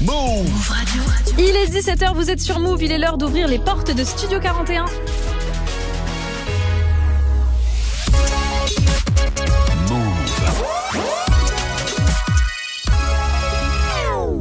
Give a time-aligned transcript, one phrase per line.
[0.00, 1.02] Move Radio.
[1.38, 4.38] Il est 17h, vous êtes sur Move, il est l'heure d'ouvrir les portes de Studio
[4.38, 4.84] 41.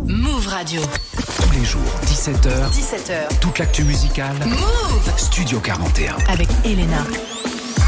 [0.06, 0.82] Move Radio.
[1.16, 2.70] Tous les jours, 17h.
[2.72, 3.40] 17h.
[3.40, 4.36] Toute l'actu musicale.
[4.46, 6.18] Move Studio 41.
[6.28, 7.04] Avec Elena.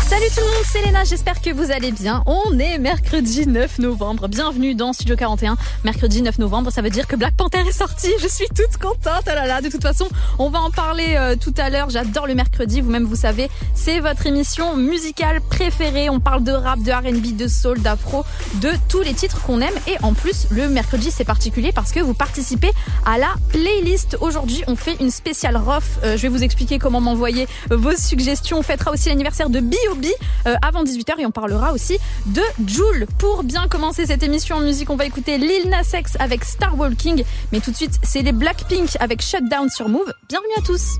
[0.09, 2.23] Salut tout le monde, c'est Léna, j'espère que vous allez bien.
[2.25, 4.27] On est mercredi 9 novembre.
[4.27, 5.55] Bienvenue dans Studio 41.
[5.83, 8.07] Mercredi 9 novembre, ça veut dire que Black Panther est sorti.
[8.19, 9.25] Je suis toute contente.
[9.27, 11.91] Oh là là, de toute façon, on va en parler euh, tout à l'heure.
[11.91, 16.09] J'adore le mercredi, vous-même vous savez, c'est votre émission musicale préférée.
[16.09, 19.75] On parle de rap, de R&B, de soul, d'afro, de tous les titres qu'on aime
[19.85, 22.71] et en plus, le mercredi c'est particulier parce que vous participez
[23.05, 24.17] à la playlist.
[24.21, 25.83] Aujourd'hui, on fait une spéciale rough.
[26.03, 28.57] Euh, je vais vous expliquer comment m'envoyer vos suggestions.
[28.57, 29.98] On fêtera aussi l'anniversaire de Bio
[30.47, 33.05] euh, avant 18h et on parlera aussi de Joule.
[33.17, 36.77] Pour bien commencer cette émission en musique, on va écouter Lil Nas X avec Star
[36.77, 37.23] Walking.
[37.51, 40.13] Mais tout de suite, c'est les Blackpink avec Shutdown sur Move.
[40.27, 40.99] Bienvenue à tous.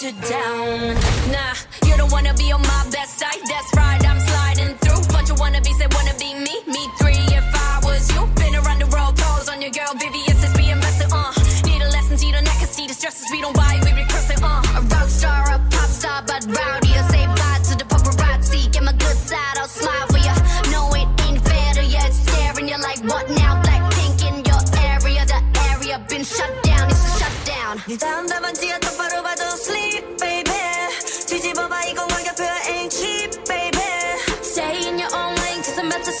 [0.00, 0.94] shut down.
[1.30, 1.54] Nah,
[1.86, 3.40] you don't wanna be on my best side.
[3.46, 5.02] That's right, I'm sliding through.
[5.12, 6.54] Bunch of wannabes that wanna be me.
[6.66, 8.26] Me three if I was you.
[8.34, 11.08] Been around the world, calls on your girl, Vivian since we invested.
[11.12, 11.32] Uh,
[11.66, 14.30] need a lesson, see the neck, can see the stresses we don't buy, we recurse
[14.30, 14.42] it.
[14.42, 16.92] Uh, a rock star, a pop star, but rowdy.
[17.00, 18.72] I say bye to the paparazzi.
[18.72, 20.34] Get my good side, I'll smile for ya.
[20.72, 22.00] No, it ain't fair to ya.
[22.08, 23.62] It's staring you like what now?
[23.62, 25.40] Blackpink in your area, the
[25.70, 26.90] area been shut down.
[26.90, 27.34] It's a shutdown.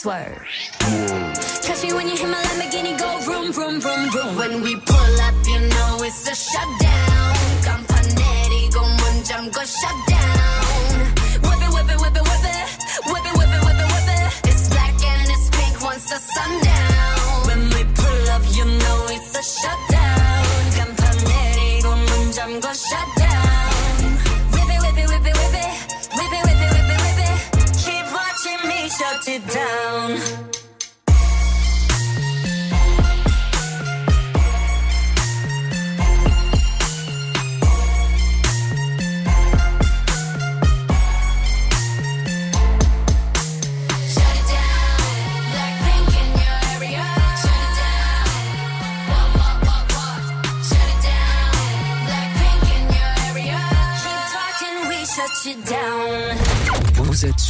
[0.03, 0.45] swerve.
[1.63, 4.35] Catch me when you hit my Lamborghini, go vroom, vroom, vroom, vroom.
[4.35, 7.35] When we pull up, you know it's a shutdown.
[7.63, 10.12] 간판 내리고 문 잠궈 shutdown.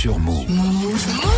[0.05, 1.34] Sur Move.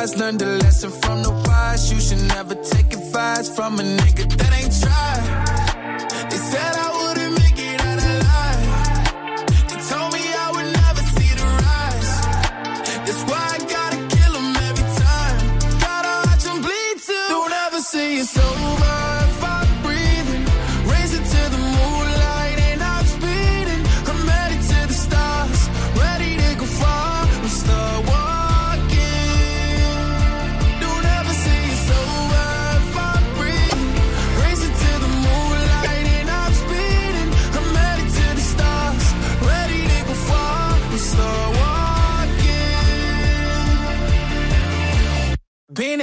[0.00, 0.16] Replies.
[0.16, 1.92] Learn the lesson from the wise.
[1.92, 4.39] You should never take advice from a nigga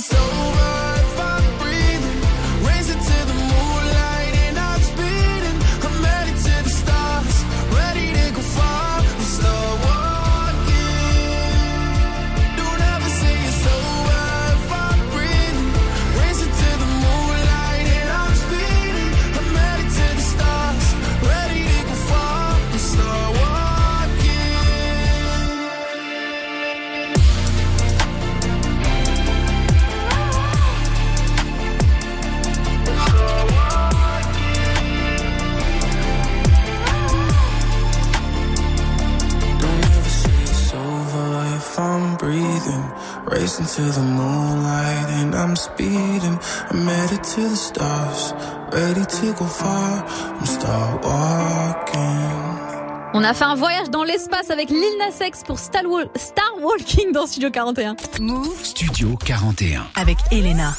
[0.00, 0.29] so
[53.30, 57.12] a fait un voyage dans l'espace avec Lil Nas X pour Star, Wal- Star Walking
[57.12, 57.94] dans Studio 41.
[58.18, 59.86] Move Studio 41.
[59.94, 60.74] avec Elena.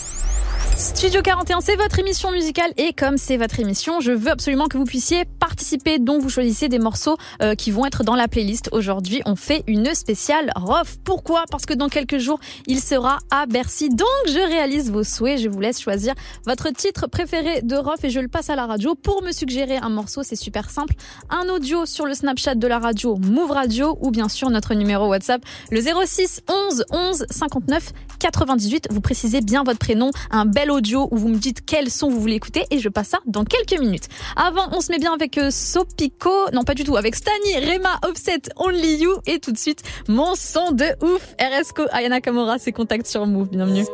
[0.75, 4.77] Studio 41, c'est votre émission musicale et comme c'est votre émission, je veux absolument que
[4.77, 5.23] vous puissiez
[5.71, 5.99] participer.
[5.99, 8.69] Donc vous choisissez des morceaux euh, qui vont être dans la playlist.
[8.71, 10.97] Aujourd'hui, on fait une spéciale Rof.
[11.03, 11.45] Pourquoi?
[11.49, 13.89] Parce que dans quelques jours, il sera à Bercy.
[13.89, 15.39] Donc je réalise vos souhaits.
[15.39, 16.13] Je vous laisse choisir
[16.45, 19.77] votre titre préféré de Rof et je le passe à la radio pour me suggérer
[19.77, 20.23] un morceau.
[20.23, 20.93] C'est super simple.
[21.29, 25.07] Un audio sur le Snapchat de la radio Move Radio ou bien sûr notre numéro
[25.07, 25.41] WhatsApp
[25.71, 28.87] le 06 11 11 59 98.
[28.91, 32.19] Vous précisez bien votre prénom, un bel audio où vous me dites quel son vous
[32.19, 34.07] voulez écouter et je passe ça dans quelques minutes.
[34.35, 37.99] Avant, on se met bien avec euh, Sopico, non pas du tout, avec Stani, Rema,
[38.07, 42.71] Offset, Only You et tout de suite mon son de ouf, RSCO, Ayana Kamora, c'est
[42.71, 43.85] contact sur Move, bienvenue.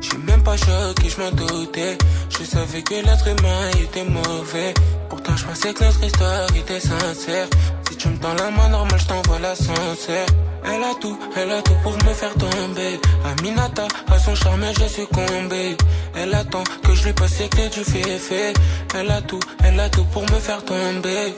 [0.00, 1.98] Je suis même pas choqué, je m'en doutais.
[2.28, 4.74] Je savais que l'être humain était mauvais.
[5.08, 7.48] Pourtant, je pensais que notre histoire était sincère.
[8.06, 10.26] Tu me tends la main normale, je t'envoie l'ascenseur.
[10.64, 13.00] Elle a tout, elle a tout pour me faire tomber.
[13.24, 15.76] Aminata, à son charme, j'ai succombé.
[16.14, 18.54] Elle attend que je lui passe les clés du fait
[18.94, 21.34] Elle a tout, elle a tout pour me faire tomber.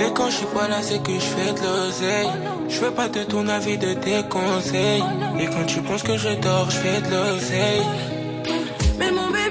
[0.00, 2.30] Et quand je suis pas là, c'est que je fais de l'oseille.
[2.68, 5.04] Je veux pas de ton avis, de tes conseils.
[5.38, 7.86] Et quand tu penses que je dors, je fais de l'oseille.
[8.98, 9.43] Mais mon bébé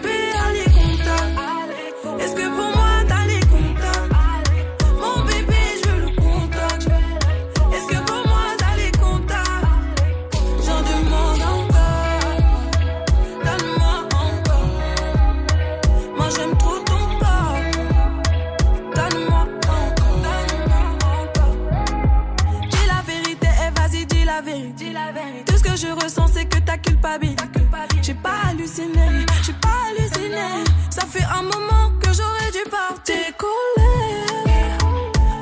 [28.02, 30.64] J'ai pas halluciné, j'ai pas halluciné.
[30.90, 33.16] Ça fait un moment que j'aurais dû partir.
[33.16, 34.26] Décoller,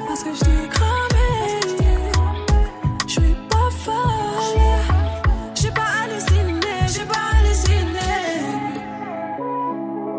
[0.08, 1.32] parce que je t'ai cramé.
[3.08, 3.96] Je suis pas folle.
[5.56, 8.12] J'ai pas halluciné, j'ai pas halluciné.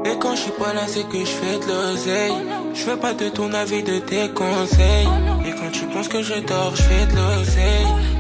[0.04, 2.34] Et quand je suis pas là, c'est que je fais de l'oseille.
[2.74, 5.08] Je veux pas de ton avis, de tes conseils.
[5.46, 8.11] Et quand tu penses que je dors, je fais de l'oseille.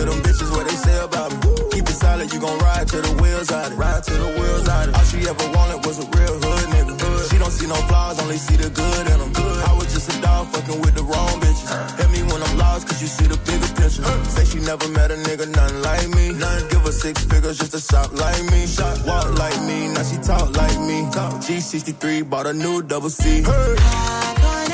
[0.00, 1.52] to them bitches what they say about me.
[1.72, 3.76] Keep it solid, you gon' ride till the wheels out it.
[3.76, 4.94] Ride till the wheels out it.
[4.94, 7.30] All she ever wanted was a real hood nigga.
[7.30, 9.32] She don't see no flaws, only see the good in them.
[9.32, 9.58] Good.
[9.68, 11.68] I was just a dog fucking with the wrong bitches.
[11.98, 14.04] Hit me when I'm lost, cause you see the bigger picture.
[14.34, 16.32] Say she never met a nigga, nothing like me.
[16.32, 18.66] None give her six figures just to shop like me.
[18.66, 20.98] Shop, walk like me, now she talk like me.
[21.12, 21.34] Talk.
[21.44, 23.42] G63 bought a new double C.
[23.42, 24.69] Hey.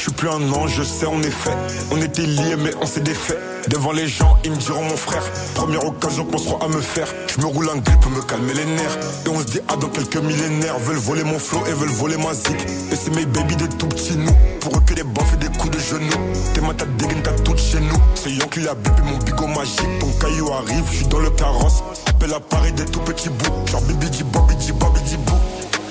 [0.00, 1.50] Je suis plus un ange, je sais en effet.
[1.90, 3.36] On était liés mais on s'est défait.
[3.68, 5.22] Devant les gens, ils me diront mon frère.
[5.54, 7.06] Première occasion qu'on sera à me faire.
[7.26, 8.96] Je me roule un grip pour me calmer les nerfs.
[9.26, 12.16] Et on se dit, ah, dans quelques millénaires, veulent voler mon flow et veulent voler
[12.16, 12.56] ma zik.
[12.90, 14.32] Et c'est mes baby des tout petits nous.
[14.60, 16.32] Pour eux que des baffes et des coups de genoux.
[16.54, 18.00] T'es ma tête dégaine, t'as tout chez nous.
[18.14, 19.98] C'est Yon qui l'a bipé mon bigot magique.
[20.00, 21.82] Ton caillou arrive, je suis dans le carrosse.
[22.06, 23.66] Appelle à Paris des tout petits bouts.
[23.70, 25.36] Genre bibi di bobi di bobi di bou.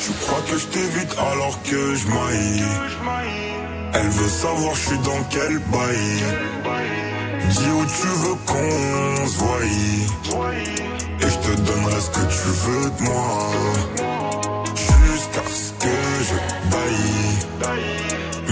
[0.04, 3.49] Tu crois que je t'évite alors que je maille.
[4.02, 6.24] Elle veut savoir je suis dans quel bail.
[7.50, 9.60] Dis où tu veux qu'on se voie.
[11.22, 13.52] Et je te donnerai ce que tu veux de moi.
[14.76, 15.98] Jusqu'à ce que
[16.30, 16.38] je
[16.72, 17.20] baille.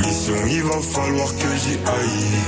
[0.06, 2.40] Mission il va falloir que j'y aille.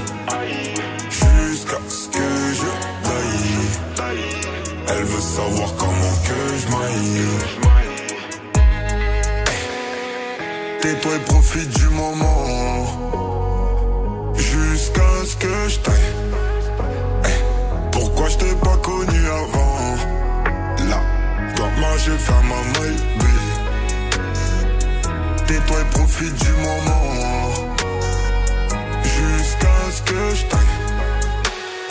[1.10, 2.70] Jusqu'à ce que je
[3.08, 4.28] taille
[4.88, 7.29] Elle veut savoir comment que je maille
[10.90, 12.88] Tais-toi et profite du moment.
[14.34, 16.10] Jusqu'à ce que je taille.
[17.26, 19.78] Eh, Pourquoi je t'ai pas connu avant?
[20.90, 21.00] Là,
[21.56, 22.98] toi moi j'ai fait ma maille
[25.46, 27.04] Tais-toi et profite du moment.
[29.04, 30.74] Jusqu'à ce que je taille.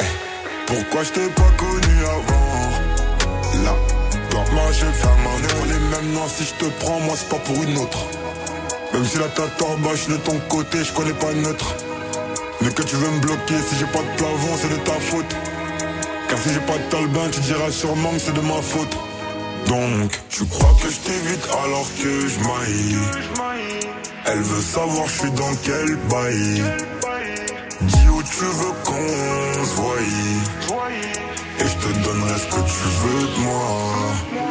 [0.00, 3.62] Eh, Pourquoi je t'ai pas connu avant?
[3.64, 3.74] Là,
[4.30, 7.14] toi moi j'ai fait ma maille On est même noir si je te prends moi
[7.16, 8.04] c'est pas pour une autre
[8.98, 11.76] même si la en bas, je suis de ton côté, je connais pas neutre.
[12.61, 15.37] Mais que tu veux me bloquer, si j'ai pas de plafond, c'est de ta faute.
[16.28, 18.96] Car si j'ai pas de talbin, tu diras sûrement que c'est de ma faute.
[19.68, 22.98] Donc, tu crois que je t'évite alors que je maille?
[24.24, 26.64] Elle veut savoir je suis dans quel bail.
[27.82, 29.94] Dis où tu veux qu'on se voie.
[31.61, 34.47] Et je te donnerai ce que tu veux de moi.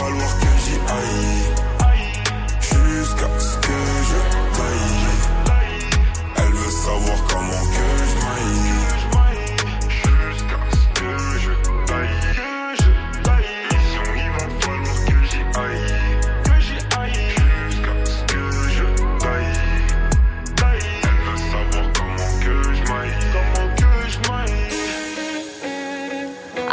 [0.00, 1.69] Falloir que j'y aille.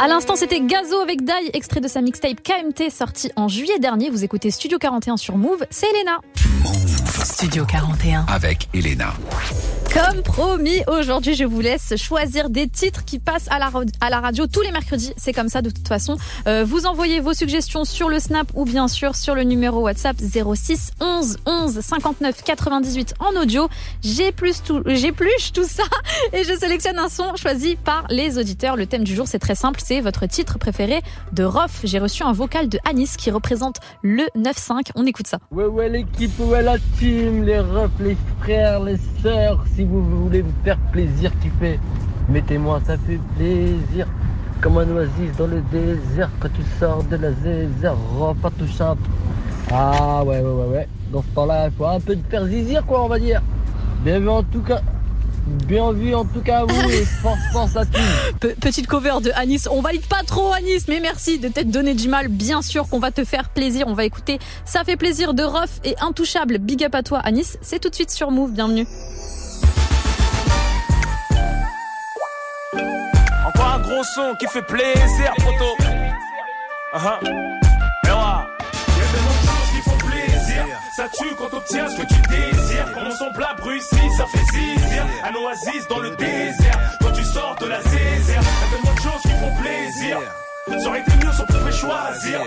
[0.00, 4.10] À l'instant, c'était Gazo avec Dai, extrait de sa mixtape KMT sorti en juillet dernier.
[4.10, 6.20] Vous écoutez Studio 41 sur Move, c'est Elena.
[7.24, 8.24] Studio 41.
[8.28, 9.12] Avec Elena.
[9.98, 14.60] Comme promis, aujourd'hui, je vous laisse choisir des titres qui passent à la, radio tous
[14.60, 15.12] les mercredis.
[15.16, 16.16] C'est comme ça de toute façon.
[16.46, 20.16] Euh, vous envoyez vos suggestions sur le Snap ou bien sûr sur le numéro WhatsApp
[20.20, 23.68] 06 11 11 59 98 en audio.
[24.00, 25.82] J'épluche tout, tout ça
[26.32, 28.76] et je sélectionne un son choisi par les auditeurs.
[28.76, 31.80] Le thème du jour, c'est très simple, c'est votre titre préféré de Rof.
[31.82, 34.90] J'ai reçu un vocal de Anis qui représente le 9-5.
[34.94, 35.38] On écoute ça.
[35.50, 39.64] Ouais, ouais, l'équipe, ouais, la team, les refs, les frères, les sœurs.
[39.88, 41.78] Vous voulez vous faire plaisir, kiffer,
[42.28, 44.06] mettez-moi, ça fait plaisir.
[44.60, 49.00] Comme un oasis dans le désert, quand tu sors de la zézère, ref intouchable.
[49.70, 50.88] Ah, ouais, ouais, ouais, ouais.
[51.12, 53.40] Dans ce temps-là, il faut un peu de faire zizir, quoi, on va dire.
[54.04, 54.80] Bien vu en tout cas.
[55.66, 58.00] Bien vu en tout cas à vous et force, force à tous.
[58.40, 59.66] Pe- petite cover de Anis.
[59.70, 62.28] On valide pas trop Anis, mais merci de t'être donné du mal.
[62.28, 63.86] Bien sûr qu'on va te faire plaisir.
[63.88, 66.58] On va écouter Ça fait plaisir de Rof et Intouchable.
[66.58, 67.56] Big up à toi Anis.
[67.62, 68.52] C'est tout de suite sur Move.
[68.52, 68.86] Bienvenue.
[73.88, 75.76] Gros son qui fait plaisir, poto.
[76.94, 77.18] Uh-huh.
[77.24, 78.44] Et ouais.
[78.98, 80.64] Y'a tellement de choses qui font plaisir.
[80.94, 82.92] Ça tue quand t'obtiens ce que tu désires.
[82.94, 85.06] Comme son plat Bruxelles, ça fait zizir.
[85.24, 86.78] Un oasis dans le désert.
[87.00, 88.42] Quand tu sors de la zézère.
[88.42, 90.18] Y'a tellement de choses qui font plaisir.
[90.66, 92.40] Ça aurait été mieux si on pouvait choisir.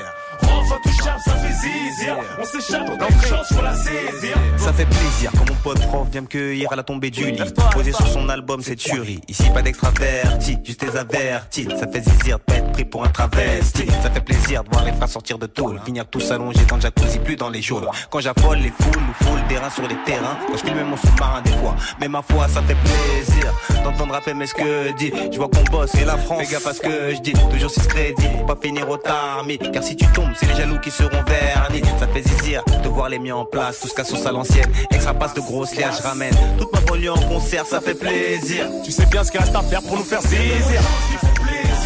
[0.44, 2.18] Rof intouchable, ça fait zizir.
[2.40, 4.38] On s'échappe, on une chance, faut la saisir.
[4.58, 7.54] Ça fait plaisir quand mon pote prof vient me cueillir à la tombée du lit.
[7.72, 9.22] Posé sur son album, c'est tuerie.
[9.28, 11.68] Ici, pas d'extraverti, juste des avertis.
[11.80, 12.40] Ça fait zizir
[12.82, 13.88] pris pour un travesti.
[14.04, 15.80] Ça fait plaisir de voir les frères sortir de tôle.
[15.86, 17.88] Finir tous allongés dans le jacuzzi, plus dans les geôles.
[18.10, 20.38] Quand j'affole les foules, nous foule des reins sur les terrains.
[20.48, 21.76] Quand je filme mon sous-marin des fois.
[22.00, 25.12] Mais ma foi, ça fait plaisir d'entendre rapper mais ce que dit.
[25.32, 26.44] Je vois qu'on bosse et la France.
[26.44, 27.34] Fais gaffe à ce que je dis.
[27.52, 29.58] Toujours si crédit pour pas finir au tarmi.
[29.58, 31.82] Car si tu tombes, c'est les jaloux qui seront vernis.
[32.00, 33.80] Ça fait zizir de voir les miens en place.
[33.80, 34.72] Tout ce qu'à sauce à l'ancienne.
[34.92, 36.36] Extra passe de grosses liasses, je ramène.
[36.58, 38.66] Toute ma banlieue en concert, ça fait plaisir.
[38.84, 40.82] Tu sais bien ce qu'il reste à faire pour nous faire zizir.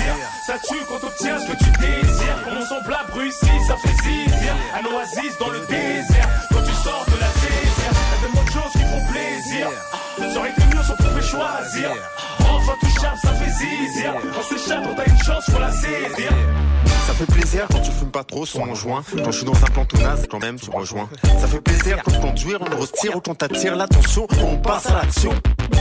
[0.05, 0.29] Plaisir.
[0.45, 2.43] Ça tue quand t'obtiens ce que tu désires.
[2.43, 4.53] Comme son plat Bruxelles, ça fait zizir.
[4.75, 6.29] Un oasis dans le désert.
[6.51, 9.67] Quand tu sors de la zézère, y'a tellement de choses qui font plaisir.
[10.17, 11.91] Ça aurait été mieux si on pouvait choisir.
[12.47, 14.13] Rof intouchable, ça fait zizir.
[14.37, 16.31] On s'échappe, on a une chance, faut la saisir.
[17.07, 19.03] Ça fait plaisir quand tu fumes pas trop sur mon joint.
[19.23, 21.07] Quand je suis dans un plan tout naze, quand même tu rejoins.
[21.39, 25.31] Ça fait plaisir quand conduire, on retire ou quand t'attires l'attention, on passe à l'action.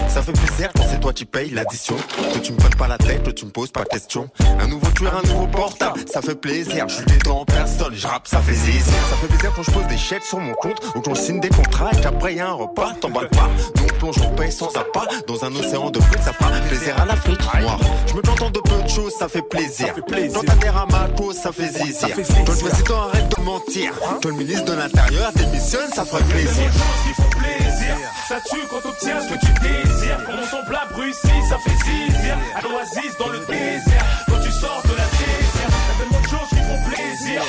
[0.08, 1.96] Ça fait plaisir quand c'est toi qui payes l'addition.
[2.34, 4.28] Que tu me prennes pas la tête, que tu me poses pas de questions.
[4.60, 6.86] Un nouveau tueur, un nouveau portable, ça fait plaisir.
[6.88, 8.94] Je suis détends en personne, je rappe, ça fait zizir.
[9.10, 11.40] Ça fait plaisir quand je pose des chèques sur mon compte ou quand je signe
[11.40, 13.48] des contrats et qu'après y a un repas, t'emballes pas.
[13.76, 17.00] Nous on plonge, on paye sans appât dans un océan de fruits, ça fera plaisir
[17.00, 17.40] à l'Afrique.
[17.60, 19.94] Moi, je me plante en de peu de choses, ça fait plaisir.
[20.34, 22.08] Quand t'adhères à ma cause, ça fait zizir.
[22.46, 26.70] Quand le président arrête de mentir, quand le ministre de l'Intérieur démissionne, ça ferait plaisir.
[27.04, 27.94] qui font plaisir.
[28.28, 30.24] Ça tue quand t'obtiens ce que tu désires.
[30.24, 32.36] Comme son plat Bruxelles, ça fait zizir.
[32.56, 34.04] Un oasis dans le désert.
[34.28, 37.42] Quand tu sors de la zézère, y'a tellement de choses qui font plaisir.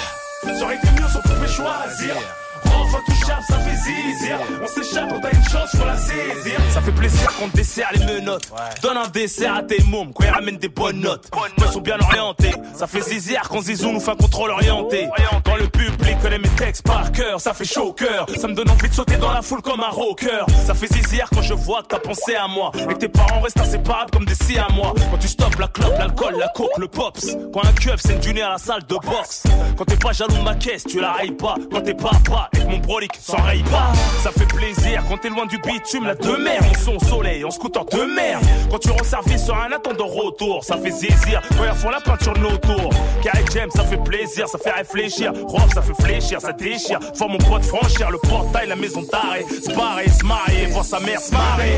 [0.44, 2.16] Ça aurait été mieux si on pouvait choisir.
[2.66, 4.40] Rof intouchable, ça fait zizir.
[4.62, 6.60] On s'échappe, on a une chance, faut la saisir.
[6.72, 8.52] Ça fait plaisir qu'on te dessert les menottes.
[8.82, 11.30] Donne un dessert à tes mômes quand ils ramènent des bonnes notes.
[11.58, 12.54] Ils sont bien orientés.
[12.74, 15.08] Ça fait zizir quand Zizou nous fait un contrôle orienté.
[15.44, 18.26] Quand le public connaît mes textes par cœur, ça fait chaud au cœur.
[18.38, 20.46] Ça me donne envie de sauter dans la foule comme un rocker.
[20.66, 22.72] Ça fait zizir quand je vois que t'as pensé à moi.
[22.76, 24.94] Et que tes parents restent inséparables comme des si à moi.
[25.12, 27.36] Quand tu stoppes la clope, l'alcool, la coke, le pops.
[27.54, 29.44] Quand un keuf c'est une dîner à la salle de boxe.
[29.78, 31.56] Quand t'es pas jaloux de ma caisse, tu la railles pas.
[31.72, 31.96] Quand t'es
[32.54, 33.92] et que mon brolic s'enraye pas.
[34.24, 36.62] Ça fait plaisir quand t'es loin du bitume, la de mer.
[36.70, 38.40] On son soleil, en scooter de mer.
[38.72, 41.42] Quand tu rends service sur un attendant retour, ça fait zizir.
[41.58, 42.90] Quand ils font la peinture de nos tours.
[43.24, 45.34] Carré James, ça fait plaisir, ça fait réfléchir.
[45.48, 47.00] Rof, ça fait fléchir, ça déchire.
[47.16, 49.46] Faut mon pote franchir le portail, la maison d'arrêt.
[49.50, 50.24] Se barrer, se
[50.72, 51.78] voir sa mère se marrer.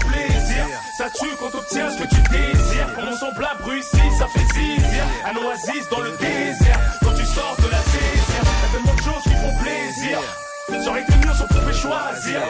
[0.00, 0.66] plaisir.
[0.98, 2.94] Ça tue quand t'obtiens ce que tu désires.
[2.94, 5.04] Comme son plat Bruxelles, ça fait zizir.
[5.24, 6.80] Un oasis dans le désert.
[7.02, 10.18] Quand tu sors de la zézère, y'a tellement de font plaisir.
[10.68, 12.40] Ça aurait été mieux si on pouvait choisir.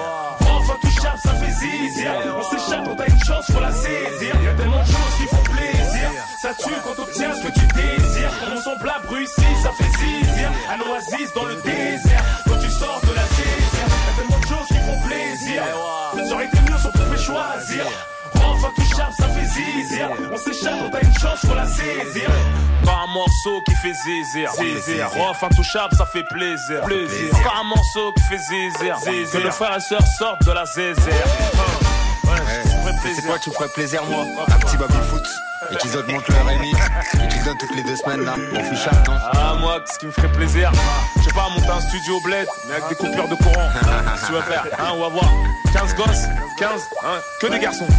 [0.62, 2.12] Intouchable, ça fait zizir.
[2.38, 4.32] On s'échappe, on a une chance, faut la saisir.
[4.42, 6.08] Y'a tellement de choses qui font plaisir.
[6.40, 8.32] Ça tue quand t'obtiens ce que tu désires.
[8.62, 10.50] Son plat Bruxelles, ça fait zizir.
[10.70, 12.24] Un oasis dans le désert.
[12.46, 15.62] Quand tu sors de la zézère, y'a tellement de choses qui font plaisir.
[16.28, 17.84] Ça aurait été mieux si on pouvait choisir.
[18.34, 20.10] Rof intouchable, ça fait zizir.
[20.32, 22.30] On s'échappe, on a une chance, faut la saisir.
[23.12, 23.92] Morceau qui fait.
[23.92, 24.50] Zizir.
[25.10, 26.82] Rof intouchable, ça fait plaisir.
[27.60, 28.96] Un morceau qui fait zizir.
[29.32, 31.26] Que le frère et sœur sortent de la zézère.
[33.14, 35.22] C'est quoi qui me ferait plaisir moi Un petit baby foot
[35.70, 36.76] et qu'ils augmentent leur remix
[37.14, 38.34] et qu'ils donnent toutes les deux semaines là.
[38.54, 40.72] On fait chat, non Ah, moi, ce qui me ferait plaisir,
[41.18, 43.68] je sais pas, monter un studio bled, mais avec des coupures de courant.
[44.18, 45.30] si tu veux faire, hein, on va voir.
[45.72, 46.26] 15 gosses,
[46.58, 47.88] 15, hein, que des garçons.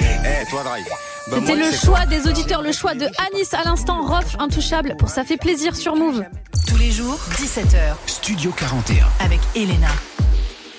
[0.00, 0.86] Eh, toi, Drive.
[1.30, 5.08] Bah, C'était le choix des auditeurs, le choix de Anis à l'instant, Rof, intouchable, pour
[5.08, 6.24] Ça fait plaisir sur Move.
[6.66, 9.06] Tous les jours, 17h, Studio 41.
[9.20, 9.88] avec Elena.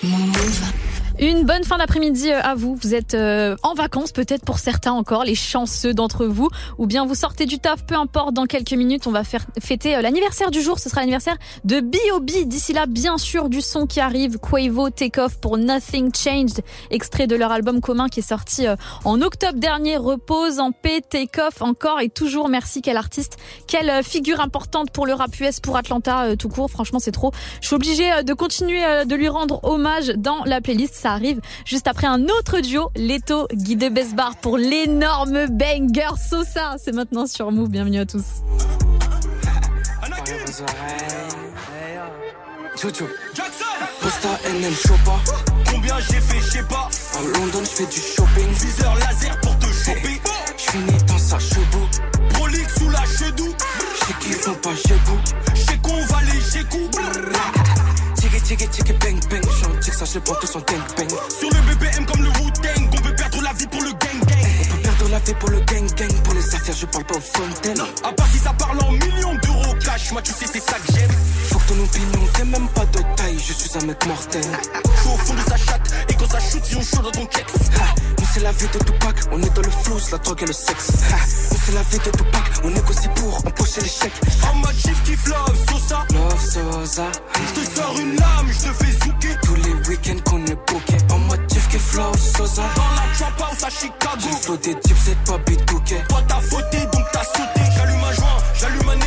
[0.02, 0.60] Move.
[1.20, 2.74] Une bonne fin d'après-midi euh, à vous.
[2.76, 7.04] Vous êtes euh, en vacances peut-être pour certains encore, les chanceux d'entre vous, ou bien
[7.04, 8.32] vous sortez du taf, peu importe.
[8.32, 10.78] Dans quelques minutes, on va faire fêter euh, l'anniversaire du jour.
[10.78, 12.46] Ce sera l'anniversaire de B.O.B.
[12.46, 14.38] D'ici là, bien sûr, du son qui arrive.
[14.38, 18.64] Quavo Take Off pour Nothing Changed, extrait de leur album commun qui est sorti
[19.04, 19.98] en octobre dernier.
[19.98, 22.48] Repose en paix, Take Off encore et toujours.
[22.48, 26.70] Merci, quel artiste, quelle figure importante pour le rap US, pour Atlanta tout court.
[26.70, 27.30] Franchement, c'est trop.
[27.60, 30.94] Je suis obligée de continuer de lui rendre hommage dans la playlist.
[30.94, 36.76] Ça arrive juste après un autre duo, Leto, Guy de Besbar pour l'énorme banger Sosa.
[36.78, 37.68] C'est maintenant sur Move.
[37.68, 38.42] Bienvenue à tous.
[42.80, 43.06] Jojo
[44.00, 45.18] Posta NM Chopa
[45.70, 46.88] Combien j'ai fait, je sais pas.
[47.14, 48.48] À London je fais du shopping.
[48.52, 50.20] Viseur laser pour te choper.
[50.56, 51.88] Je finis dans sa chevaux
[52.30, 53.48] Prolix sous la chedou
[53.94, 55.18] Je sais qu'ils font pas chebou
[55.54, 56.88] Je sais qu'on va les chécou
[58.16, 59.49] Tchiki tchiki tchiki bang bang
[60.00, 63.66] Tous en gang bang Sur le BBM comme le Wu-Tang On peut perdre la vie
[63.66, 64.38] pour le gang gang.
[64.62, 66.22] On peut perdre la vie pour le gang gang.
[66.24, 67.82] Pour les affaires je parle pas aux fontaines.
[68.02, 70.90] À part si ça parle en millions d'euros cash Moi tu sais c'est ça que
[70.94, 71.10] j'aime
[71.70, 74.42] ton opinion t'es même pas de taille Je suis un mec mortel.
[74.42, 77.10] Je suis au fond de sa chatte Et quand ça shoot ils ont chaud dans
[77.10, 77.52] ton kex.
[78.18, 80.52] Nous c'est la vie de Tupac On est dans le flou, la drogue et le
[80.52, 80.90] sexe.
[81.52, 84.12] Nous c'est la vie de Tupac On négocie pour empocher l'échec.
[84.50, 86.04] En mode chief kiff love Sosa.
[86.12, 87.06] Love Sosa.
[87.34, 89.38] Je te sors une lame, je te fais zouker.
[89.42, 92.62] Tous les week-ends qu'on est booké En mode chief kiff love Sosa.
[92.74, 94.18] Dans la trap house à Chicago.
[94.18, 97.60] J'ai flow des types, c'est pas bitouké Toi t'as fauté donc t'as sauté.
[97.76, 98.99] J'allume un joint, j'allume un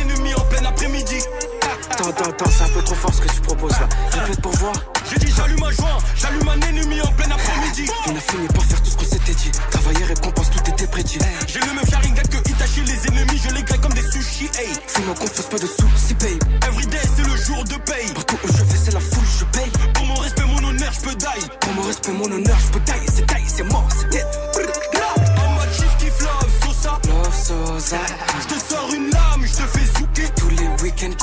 [2.06, 3.88] Attends, attends, attends, c'est un peu trop fort ce que tu proposes là.
[4.12, 4.74] Répète pour voir.
[5.10, 7.86] J'ai dit j'allume un joint, j'allume un ennemi en plein après-midi.
[8.06, 9.50] On a fini par faire tout ce qu'on s'était dit.
[9.70, 11.18] Travailler, récompense, tout était prédit.
[11.46, 14.50] J'ai le même Sharingan que Itachi, les ennemis, je les grille comme des sushis.
[14.58, 16.42] Hey, fais-moi confiance, pas de soucis, babe.
[16.68, 18.12] Everyday, c'est le jour de paye.
[18.12, 19.72] Partout où je vais, c'est la foule, je paye.
[19.94, 21.48] Pour mon respect, mon honneur, je peux die.
[21.60, 23.06] Pour mon respect, mon honneur, je peux die.
[23.14, 24.26] C'est die, c'est mort, c'est dead.
[25.38, 27.00] En mode chief kiff love, Sosa.
[27.08, 27.96] Love Sosa.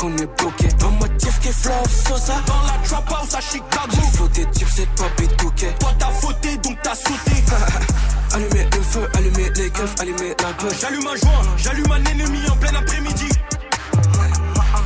[0.01, 0.67] Qu'on est bloqué.
[0.83, 2.33] En mode chief kiff love, Sosa.
[2.47, 3.97] Dans la trap house à Chicago.
[4.33, 5.67] J'ai des types, c'est pas bitouké.
[5.79, 7.43] Toi t'as fauté, donc t'as sauté.
[8.33, 10.71] Allumer le feu, allumer les keufs, allumer la peur.
[10.79, 13.27] J'allume un joint, j'allume un ennemi en plein après-midi.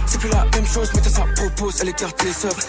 [0.07, 2.57] C'est plus la même chose, mais ça propose, elle écarte les œufs.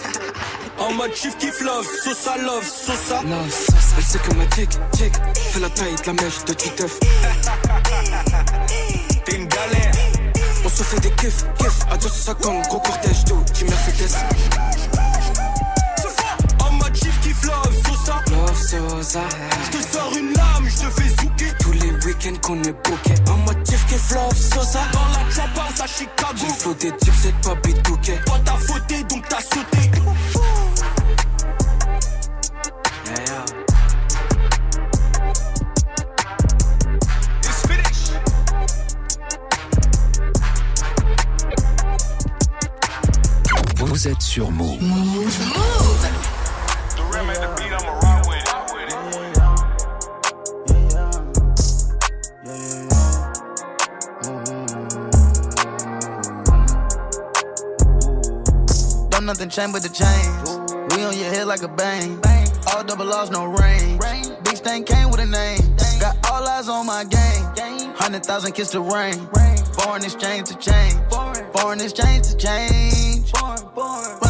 [0.79, 3.23] En mode chief kiff love, Sosa love, Sosa.
[3.23, 3.77] Love, Sosa.
[3.97, 5.11] Elle sait que ma chick, chick,
[5.51, 6.99] fait la taille de la mèche de Titeuf.
[9.25, 9.96] T'es une galère.
[10.79, 14.15] On se fait des kiffs, kiffs, à 250, gros cortège d'eau, qui Mercedes.
[16.59, 18.21] En mode chief kiff love, Sosa.
[18.29, 19.21] Love, Sosa.
[19.65, 21.57] Je te sors une lame, je te fais zouker.
[21.59, 23.15] Tous les week-ends qu'on est booké.
[23.27, 24.81] En mode chief kiff love, Sosa.
[24.93, 26.35] Dans la house à Chicago.
[26.35, 28.19] J'ai flow des types, c'est pas bitouké.
[28.27, 29.89] Toi t'as fauté, donc t'as sauté.
[43.97, 44.79] Vous êtes sur Move.
[44.79, 45.25] Move.
[45.25, 46.07] Move.
[59.09, 60.95] Don't nothing change but the change.
[60.95, 62.21] We on your head like a bang.
[62.67, 63.97] All double R's, no rain.
[64.43, 65.75] Big stain came with a name.
[65.99, 67.95] Got all eyes on my game.
[67.95, 69.27] Hundred thousand kiss the rain.
[69.73, 70.93] Foreign exchange to change.
[71.59, 73.33] Foreign exchange to change.
[73.33, 73.57] Run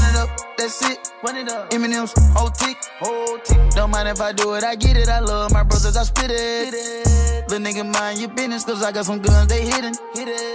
[0.09, 1.11] it up, that's it.
[1.23, 1.69] Run it up.
[1.71, 2.77] Eminem's whole tick.
[2.99, 3.69] Whole tick.
[3.71, 5.09] Don't mind if I do it, I get it.
[5.09, 6.73] I love my brothers, I spit it.
[7.49, 9.93] Little nigga, mind your business, cause I got some guns, they hidden.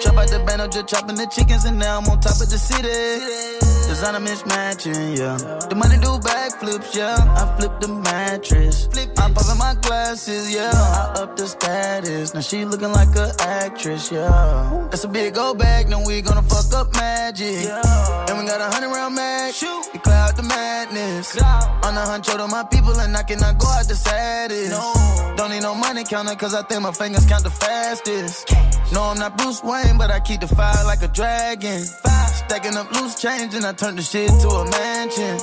[0.00, 2.58] Chop out the bando, just chopping the chickens, and now I'm on top of the
[2.58, 3.81] city.
[3.92, 5.36] Designer mismatching, yeah.
[5.68, 7.12] The money do backflips, yeah.
[7.36, 8.88] I flip the mattress.
[9.18, 10.72] I'm popping my glasses, yeah.
[10.72, 12.32] I up the status.
[12.32, 14.88] Now she looking like a actress, yeah.
[14.90, 17.68] That's a big old bag, now we gonna fuck up magic.
[17.68, 19.52] And we got a hundred round mag.
[19.52, 19.84] Shoot.
[19.92, 21.36] We cloud the madness.
[21.84, 24.70] On the hunt, to my people, and I cannot go out the saddest.
[24.70, 25.34] No.
[25.36, 28.46] Don't need no money counter, cause I think my fingers count the fastest.
[28.46, 28.90] Cash.
[28.90, 31.84] No, I'm not Bruce Wayne, but I keep the fire like a dragon.
[32.32, 35.34] Stacking up loose change, and I turn the shit to a mansion.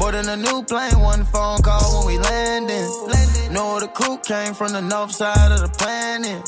[0.00, 2.88] Boarding a new plane, one phone call when we landing.
[3.52, 6.42] Know the crew came from the north side of the planet.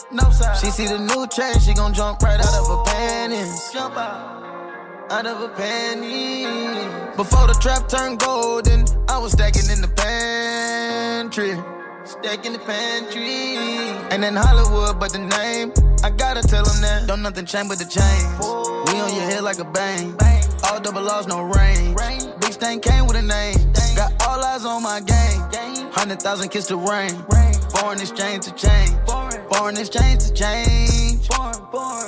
[0.60, 3.70] She see the new chain, she gon' jump right out of her panties.
[3.72, 4.42] Jump out.
[5.10, 7.16] Out of her panties.
[7.16, 11.54] Before the trap turned golden, I was stacking in the pantry.
[12.04, 13.56] Stacking the pantry.
[14.10, 15.72] Ain't in Hollywood, but the name.
[16.02, 17.06] I gotta tell them that.
[17.06, 18.24] Don't nothing change but the chains.
[18.86, 20.16] We on your head like a bang.
[20.16, 20.39] bang.
[20.64, 21.94] All double laws, no rain.
[22.40, 23.56] Big stain came with a name.
[23.96, 25.49] Got all eyes on my game.
[25.92, 27.10] Hundred thousand kiss the rain.
[27.70, 28.90] Foreign exchange to change.
[29.50, 31.26] Foreign exchange to change.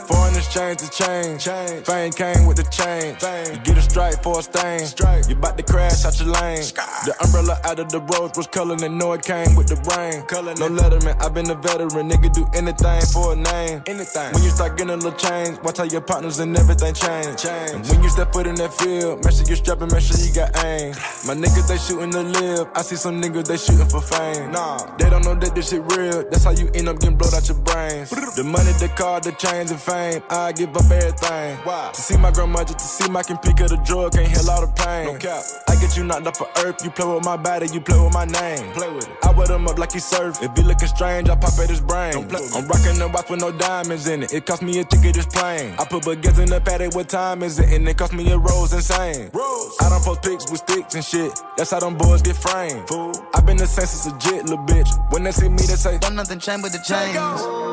[0.07, 1.45] Foreign exchange to change.
[1.87, 3.19] Fame came with the change.
[3.23, 4.87] You get a strike for a stain.
[5.29, 6.63] You bout to crash out your lane.
[7.07, 10.23] The umbrella out of the rose was color and know it came with the rain.
[10.59, 12.11] No letterman, i been a veteran.
[12.11, 13.83] Nigga do anything for a name.
[13.87, 14.33] Anything.
[14.33, 17.45] When you start getting a little change, watch how your partners and everything change.
[17.47, 20.33] And when you step foot in that field, make sure you strapping, make sure you
[20.35, 20.93] got aim.
[21.27, 22.69] My niggas they shooting to live.
[22.75, 24.51] I see some niggas they shooting for fame.
[24.53, 26.25] Nah, they don't know that this shit real.
[26.31, 28.11] That's how you end up getting blowed out your brains.
[28.11, 30.23] The money, the car, the chains and fame.
[30.31, 31.57] I give up everything.
[31.65, 31.91] Why?
[31.93, 34.67] To see my grandmother, to see my can pick of the drug, can't heal all
[34.67, 35.07] the pain.
[35.07, 35.43] No cap.
[35.69, 36.85] I get you knocked off of earth.
[36.85, 38.73] You play with my body, you play with my name.
[38.73, 39.17] Play with it.
[39.23, 40.43] I wear them up like he surf.
[40.43, 42.15] If he looking strange, I pop at his brain.
[42.15, 44.33] I'm rocking the watch with no diamonds in it.
[44.33, 45.75] It cost me a ticket, this plane.
[45.79, 47.71] I put baguettes in the paddock, what time is it?
[47.73, 49.31] And it cost me a rose insane.
[49.33, 49.77] Rose.
[49.81, 51.33] I don't post pics with sticks and shit.
[51.57, 52.89] That's how them boys get framed.
[52.89, 53.13] Fool.
[53.35, 54.91] i been the sense is a jit, little bitch.
[55.13, 57.15] When they see me, they say, Don't nothing change but the chains.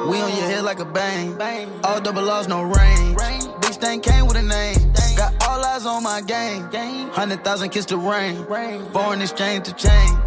[0.09, 1.35] We on your head like a bang.
[1.83, 3.15] All double laws, no rain.
[3.61, 4.77] Big stain came with a name.
[5.17, 6.69] Got all eyes on my game.
[7.09, 8.45] Hundred thousand kiss the rain.
[8.93, 10.17] Foreign exchange to change.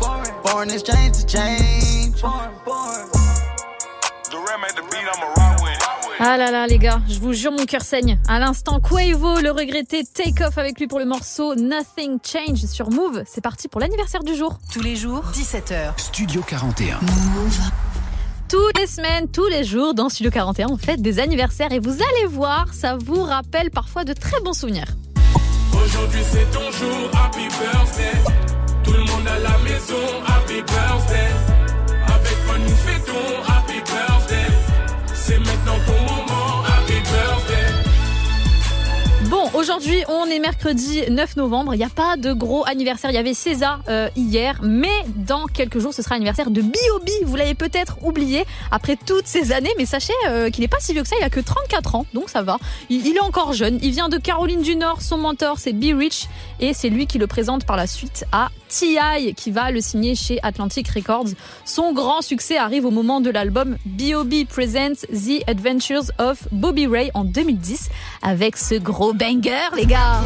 [0.45, 2.23] Foreign exchange to change.
[6.25, 8.17] Ah là là les gars, je vous jure mon cœur saigne.
[8.29, 12.93] À l'instant, Quavo, le regretté Take Off avec lui pour le morceau Nothing Change sur
[12.93, 13.25] Move.
[13.27, 14.57] C'est parti pour l'anniversaire du jour.
[14.73, 15.99] Tous les jours, 17h.
[15.99, 17.01] Studio 41.
[18.49, 21.91] Toutes les semaines, tous les jours, dans Studio 41, on fête des anniversaires et vous
[21.95, 24.87] allez voir, ça vous rappelle parfois de très bons souvenirs.
[25.73, 28.31] Aujourd'hui c'est ton jour, happy birthday.
[28.85, 31.33] Tout le monde à la maison, happy birthday.
[32.07, 33.62] Avec moi nous fêtons, happy
[39.55, 41.75] aujourd'hui, on est mercredi 9 novembre.
[41.75, 43.11] Il n'y a pas de gros anniversaire.
[43.11, 47.09] Il y avait César euh, hier, mais dans quelques jours, ce sera l'anniversaire de B.O.B.
[47.25, 50.93] Vous l'avez peut-être oublié après toutes ces années, mais sachez euh, qu'il n'est pas si
[50.93, 51.17] vieux que ça.
[51.21, 52.59] Il a que 34 ans, donc ça va.
[52.91, 53.79] Il, il est encore jeune.
[53.83, 55.03] Il vient de Caroline du Nord.
[55.03, 55.97] Son mentor, c'est B.
[55.97, 56.29] Rich,
[56.61, 59.35] et c'est lui qui le présente par la suite à T.I.
[59.35, 61.29] qui va le signer chez Atlantic Records.
[61.65, 64.47] Son grand succès arrive au moment de l'album B.O.B.
[64.49, 67.89] Presents The Adventures of Bobby Ray en 2010
[68.23, 70.21] avec ce gros banger, les gars.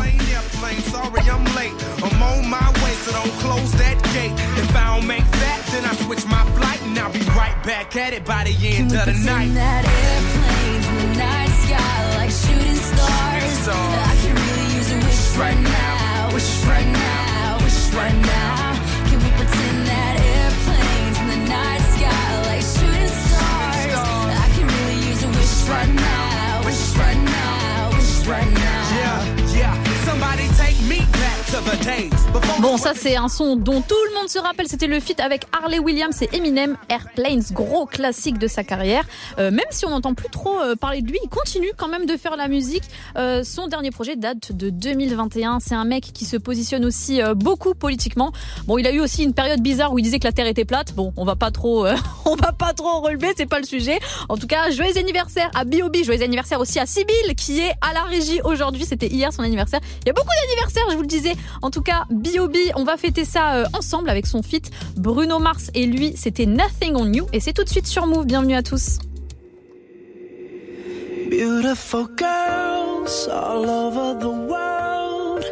[25.68, 26.15] Right now,
[32.61, 34.66] Bon, ça c'est un son dont tout le monde se rappelle.
[34.69, 39.05] C'était le feat avec Harley Williams et Eminem, Airplanes, gros classique de sa carrière.
[39.39, 42.07] Euh, même si on n'entend plus trop euh, parler de lui, il continue quand même
[42.07, 42.85] de faire la musique.
[43.16, 45.61] Euh, son dernier projet date de 2021.
[45.61, 48.33] C'est un mec qui se positionne aussi euh, beaucoup politiquement.
[48.66, 50.64] Bon, il a eu aussi une période bizarre où il disait que la Terre était
[50.64, 50.95] plate.
[50.95, 53.99] Bon, on va pas trop, euh, on va pas trop relever, c'est pas le sujet.
[54.28, 56.05] En tout cas, joyeux anniversaire à B.O.B.
[56.05, 58.85] Joyeux anniversaire aussi à Sibyl qui est à la régie aujourd'hui.
[58.85, 59.80] C'était hier son anniversaire.
[60.03, 61.35] Il y a beaucoup d'anniversaires, je vous le disais.
[61.62, 62.57] En tout cas, B.O.B.
[62.76, 66.97] On va fêter ça euh, ensemble avec son feat Bruno Mars et lui, c'était Nothing
[66.97, 68.26] on You et c'est tout de suite sur Move.
[68.26, 68.99] Bienvenue à tous.
[71.30, 75.44] Beautiful girls all over the world.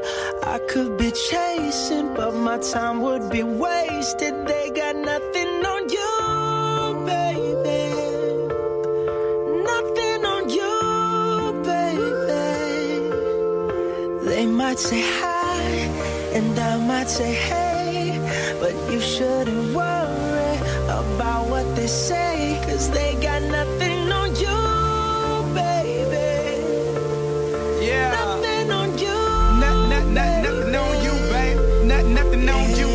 [0.46, 4.34] I could be chasing, but my time would be wasted.
[4.46, 7.90] They got nothing on you, baby.
[9.70, 10.74] Nothing on you,
[11.64, 13.08] baby.
[14.28, 15.33] They might say hi,
[16.34, 18.18] and I might say hey,
[18.60, 20.56] but you shouldn't worry
[21.00, 26.26] about what they say, cause they got nothing on you, baby.
[27.86, 28.10] Yeah.
[28.10, 29.18] Nothing on you.
[29.62, 31.86] Not, not, not, nothing on you, babe.
[31.86, 32.90] Not, nothing on you.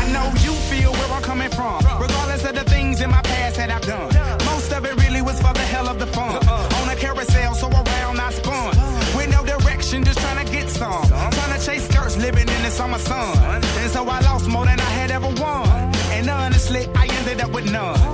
[0.00, 1.78] I know you feel where I'm coming from.
[2.00, 4.10] Regardless of the things in my past that I've done.
[4.46, 6.31] Most of it really was for the hell of the fun.
[12.80, 13.62] i'm a son.
[13.80, 15.68] And so I lost more than I had ever won.
[16.16, 18.11] And honestly, I ended up with none.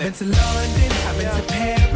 [0.00, 1.87] I've been to London, I've been to Paris,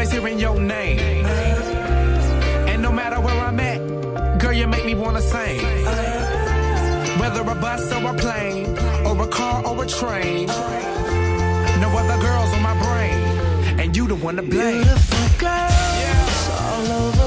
[0.00, 1.26] always hearing your name.
[2.70, 5.60] And no matter where I'm at, girl, you make me wanna sing.
[7.20, 10.46] Whether a bus or a plane, or a car or a train.
[11.84, 13.20] No other girls on my brain,
[13.78, 14.84] and you the one to blame.
[14.84, 17.19] Beautiful girls all over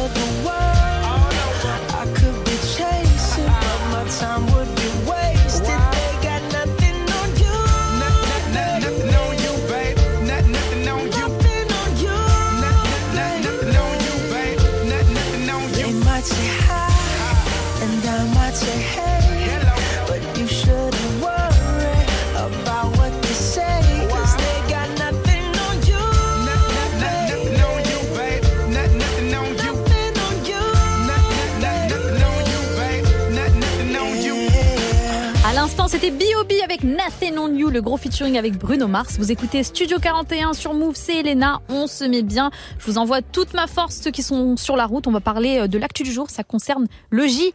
[36.04, 39.18] c'était B.O.B avec Nothing on You, le gros featuring avec Bruno Mars.
[39.18, 41.62] Vous écoutez Studio 41 sur Move, c'est Elena.
[41.70, 42.52] On se met bien.
[42.78, 45.08] Je vous envoie toute ma force, ceux qui sont sur la route.
[45.08, 46.30] On va parler euh, de l'actu du jour.
[46.30, 47.54] Ça concerne le J.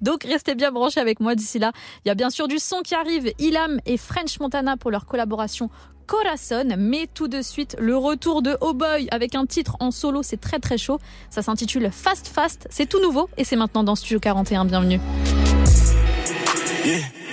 [0.00, 1.72] Donc restez bien branchés avec moi d'ici là.
[2.04, 3.32] Il y a bien sûr du son qui arrive.
[3.40, 5.68] Ilam et French Montana pour leur collaboration.
[6.06, 10.22] Corazon, mais tout de suite le retour de Oh Boy avec un titre en solo,
[10.22, 11.00] c'est très très chaud.
[11.30, 14.66] Ça s'intitule Fast Fast, c'est tout nouveau et c'est maintenant dans Studio 41.
[14.66, 15.00] Bienvenue.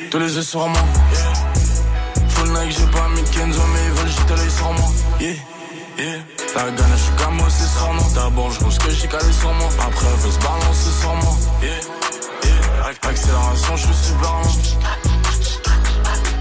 [0.09, 0.81] Tous les yeux sur moi.
[2.29, 4.91] Full Nike, j'ai pas mis de Kenzo, mais ils veulent jeter l'œil sur moi.
[5.19, 5.33] Yeah,
[5.99, 6.17] yeah.
[6.55, 8.03] La gagne, je comme c'est sur moi.
[8.15, 9.69] D'abord, je ce que j'ai calé sur moi.
[9.79, 11.35] Après, elle veut se balancer sur moi.
[11.61, 11.71] Yeah,
[12.45, 12.89] yeah.
[12.89, 14.57] Ac- Accélération, je suis super lent.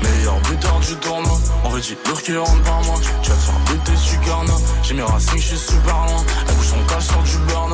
[0.03, 1.39] Meilleur buteur du tournoi.
[1.65, 2.95] On veut dire lourd qui rentre par moi.
[3.23, 4.51] Tu vas te faire buter, tu garnes.
[4.83, 6.25] J'ai mes racines, je suis super loin.
[6.49, 7.73] Elle bouge son cal sur du burn.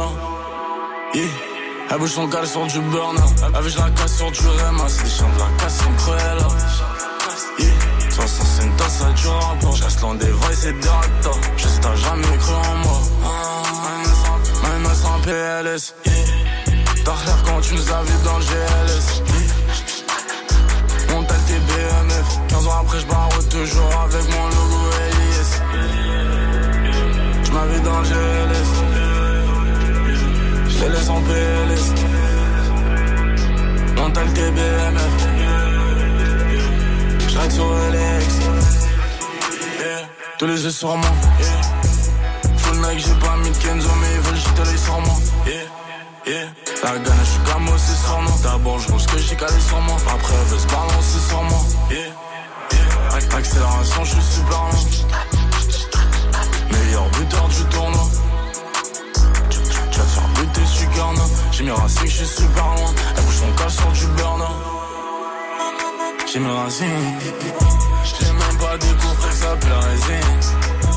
[1.14, 1.24] Yeah.
[1.91, 3.16] Elle bouge son sur du burn.
[3.55, 4.84] Avec la casse sur du REMA.
[4.89, 6.39] C'est des chiens de la casse, c'est cruel.
[7.59, 8.11] Yeah.
[8.11, 9.74] 60 c'est une tasse à du rapport.
[9.74, 11.41] Je reste loin des vrais, c'est des raptors.
[11.57, 13.01] Juste t'as jamais cru en moi.
[14.62, 15.95] Maintenant sans PLS.
[17.05, 19.22] T'as l'air quand tu nous as dans le GLS.
[19.26, 21.16] Yeah.
[21.16, 22.39] On t'a le TBMF.
[22.49, 25.51] 15 ans après, je barre toujours avec mon logo LIS.
[27.45, 28.88] Je m'avais dans le GLS.
[30.79, 31.93] Je les en PLS.
[34.01, 35.14] On t'a le TBMF.
[37.29, 38.39] J'ride sur LX.
[39.81, 40.09] Yeah.
[40.39, 41.11] Tous les yeux sur moi.
[42.59, 45.14] Full Nike, j'ai pas mis de Kenzo, mais ils veulent jeter l'œil sur moi.
[45.47, 45.55] Yeah.
[46.26, 46.49] Yeah.
[46.85, 48.33] La gagne, je suis comme c'est sur moi.
[48.43, 49.97] D'abord, je que j'ai calé sur moi.
[50.14, 51.61] Après, elle veut se balancer sur moi.
[51.91, 51.99] Yeah.
[52.72, 53.18] Yeah.
[53.18, 54.85] Ac- Accélération, je suis super lent.
[56.70, 58.09] Meilleur buteur du tournoi.
[61.59, 62.94] J'ai mes racines, je suis super loin.
[63.16, 64.42] Elle bouge son cal sur du burn.
[66.32, 66.86] J'ai mes racines.
[68.04, 70.38] J'ai même pas découvert que ça la résine.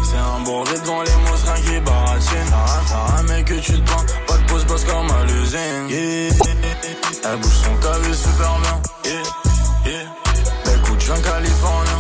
[0.08, 2.54] C'est un bordel devant les mots, rien qui baratine.
[2.86, 4.06] Ça rien, mais que tu te prends.
[4.28, 5.90] Pas de pause, bosse comme à l'usine.
[5.90, 6.36] Yeah.
[7.24, 8.82] Elle bouge son câble super bien.
[9.84, 10.76] Yeah.
[10.76, 12.00] Écoute, je viens californien.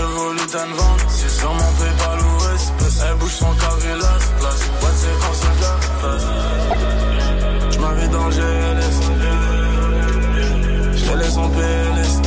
[0.00, 3.04] Evolutan vente, c'est sur mon PayPal ou espèce.
[3.06, 4.60] Elle bouge son câble las, las.
[4.80, 4.81] What
[7.92, 8.08] face.
[8.08, 8.32] J'm'avais dans le.
[10.94, 12.20] Je laisse en PLS.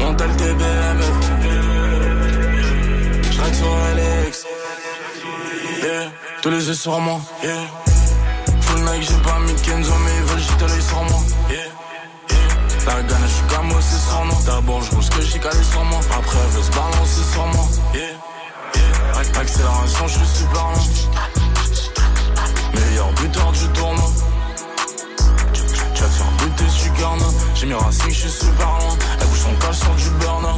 [0.00, 1.12] On t'a le TBMF.
[3.30, 4.46] J'ride sur LX.
[5.82, 6.10] Yeah.
[6.42, 7.20] Tous les yeux sur moi.
[7.42, 7.50] Yeah.
[8.60, 11.20] Full Nike, j'ai pas mis Kenzo, mais ils veulent jeter l'œil sur moi.
[11.50, 11.58] Yeah.
[12.86, 14.38] La gagne, je suis comme c'est sur moi.
[14.46, 16.00] D'abord, je que j'ai calé sur moi.
[16.16, 17.68] Après, elle veut se balancer sur moi.
[19.40, 21.27] Accélération, je suis super lent
[22.98, 24.10] meilleur tournoi.
[25.94, 26.92] Tu vas te faire buter sur
[27.54, 28.96] J'ai mis Racing, je suis super loin.
[29.18, 30.48] La bouche en cale sur du burner.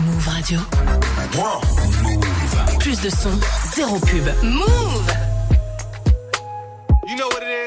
[0.00, 0.60] Move Radio.
[2.78, 3.30] Plus de son,
[3.74, 4.28] zéro pub.
[4.42, 5.12] Move!
[7.06, 7.65] You know what it is.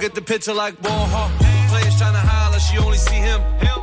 [0.00, 1.30] Get the picture like hawk.
[1.68, 3.40] Players trying to holler, she only see him.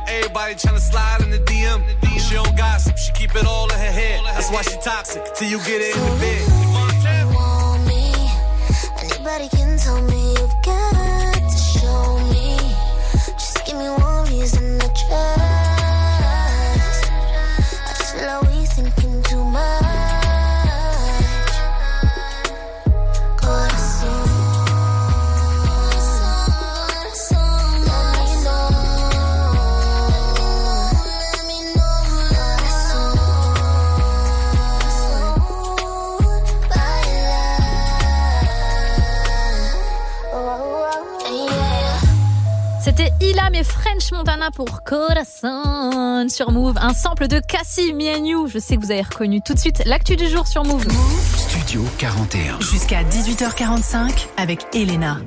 [0.08, 1.80] Everybody trying to slide in the DM.
[2.18, 4.20] She don't gossip, she keep it all in her head.
[4.24, 7.34] That's why she toxic, till you get it in the bed.
[7.34, 8.10] want me.
[8.98, 12.58] Anybody can tell me you've got to show me.
[13.38, 15.67] Just give me one reason to trust.
[42.88, 46.78] C'était Ilam et French Montana pour Corazon sur Move.
[46.80, 48.46] Un sample de Cassie, Me and You.
[48.46, 50.86] Je sais que vous avez reconnu tout de suite l'actu du jour sur Move.
[51.36, 52.60] Studio 41.
[52.60, 55.18] Jusqu'à 18h45 avec Elena.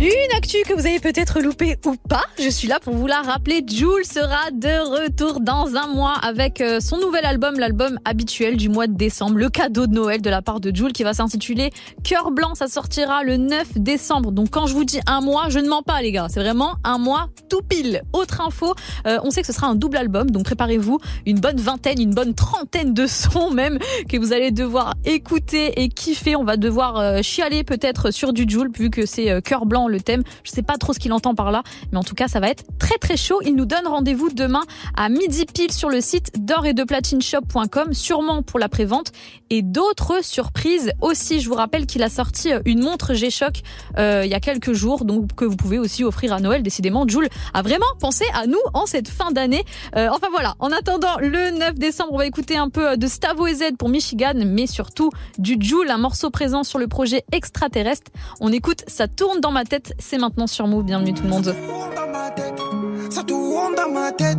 [0.00, 3.20] Une actu que vous avez peut-être loupée ou pas, je suis là pour vous la
[3.20, 3.64] rappeler.
[3.66, 8.68] Jules sera de retour dans un mois avec euh, son nouvel album, l'album habituel du
[8.68, 11.72] mois de décembre, le cadeau de Noël de la part de Jules qui va s'intituler
[12.04, 12.54] Cœur blanc.
[12.54, 14.30] Ça sortira le 9 décembre.
[14.30, 16.76] Donc quand je vous dis un mois, je ne mens pas les gars, c'est vraiment
[16.84, 18.02] un mois tout pile.
[18.12, 18.74] Autre info,
[19.08, 22.14] euh, on sait que ce sera un double album, donc préparez-vous une bonne vingtaine, une
[22.14, 26.36] bonne trentaine de sons même que vous allez devoir écouter et kiffer.
[26.36, 30.00] On va devoir euh, chialer peut-être sur du Jules vu que c'est Cœur blanc le
[30.00, 30.24] thème.
[30.42, 31.62] Je sais pas trop ce qu'il entend par là,
[31.92, 33.40] mais en tout cas, ça va être très très chaud.
[33.44, 34.62] Il nous donne rendez-vous demain
[34.96, 39.12] à midi pile sur le site d'or et de platineshop.com, sûrement pour la prévente
[39.50, 41.40] et d'autres surprises aussi.
[41.40, 43.62] Je vous rappelle qu'il a sorti une montre G-Shock
[43.98, 46.62] euh, il y a quelques jours, donc que vous pouvez aussi offrir à Noël.
[46.62, 49.64] Décidément, Jules a vraiment pensé à nous en cette fin d'année.
[49.96, 53.46] Euh, enfin voilà, en attendant le 9 décembre, on va écouter un peu de Stavo
[53.46, 58.10] et Z pour Michigan, mais surtout du Jules, un morceau présent sur le projet extraterrestre.
[58.40, 59.64] On écoute Ça tourne dans ma
[59.98, 60.84] c'est maintenant sur Move.
[60.84, 61.44] Bienvenue tout le monde.
[61.44, 64.38] Ça tourne dans ma tête,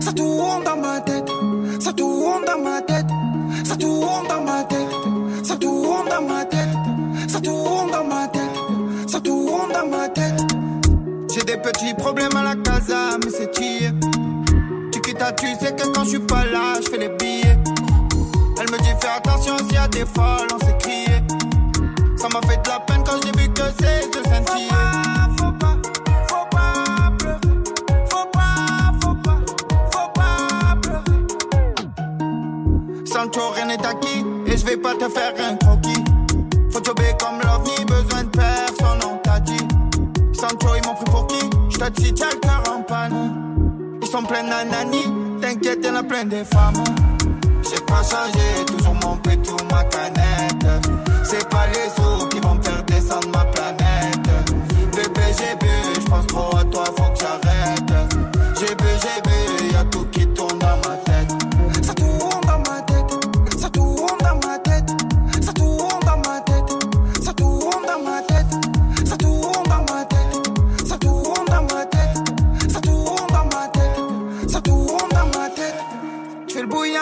[0.00, 1.28] ça tourne dans ma tête,
[1.80, 3.08] ça tourne dans ma tête,
[3.64, 4.86] ça tourne dans ma tête,
[5.46, 6.68] ça tourne dans ma tête,
[7.28, 8.50] ça tourne dans ma tête,
[9.08, 10.40] ça tourne dans ma tête.
[11.34, 13.90] J'ai des petits problèmes à la casa, mais c'est chier.
[14.92, 17.58] Tu quittes, tu sais que quand je suis pas là, je fais les billets.
[18.60, 21.04] Elle me dit fais attention s'il y a des folles, on s'est crié.
[22.24, 24.72] Ça m'a fait de la peine quand j'ai vu que c'est de sentir.
[25.36, 25.76] Faut pas,
[26.26, 27.38] faut pas pleurer.
[28.08, 29.38] Faut pas, faut pas,
[29.92, 31.20] faut pas pleurer.
[33.04, 36.02] Sancho, rien n'est acquis et je vais pas te faire un croquis.
[36.72, 39.66] Faut jobber comme l'OVNI, besoin de personne, on t'a dit.
[40.32, 41.50] Sancho, ils m'ont pris pour qui?
[41.68, 43.34] Je te dis, t'as le cœur en panne.
[44.00, 45.12] Ils sont pleins d'anani,
[45.42, 46.82] t'inquiète, y'en a plein des femmes.
[47.70, 50.66] J'ai pas changé, toujours mon pétou, ma canette.
[51.24, 54.28] C'est pas les autres qui vont me faire descendre ma planète.
[54.94, 57.13] Bébé, j'ai bu, j'pense trop à toi, faut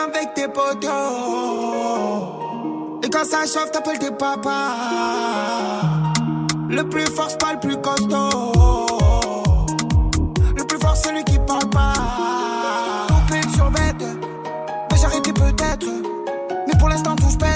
[0.03, 0.91] avec tes potos.
[3.03, 4.73] Et quand ça chauffe, t'appelles tes papas.
[6.69, 8.53] Le plus fort, c'est pas le plus costaud.
[10.57, 11.93] Le plus fort, c'est lui qui parle pas.
[13.09, 14.07] Toutes les survêtent,
[14.91, 15.87] mais arrêté peut-être.
[16.67, 17.52] Mais pour l'instant, tout se pète.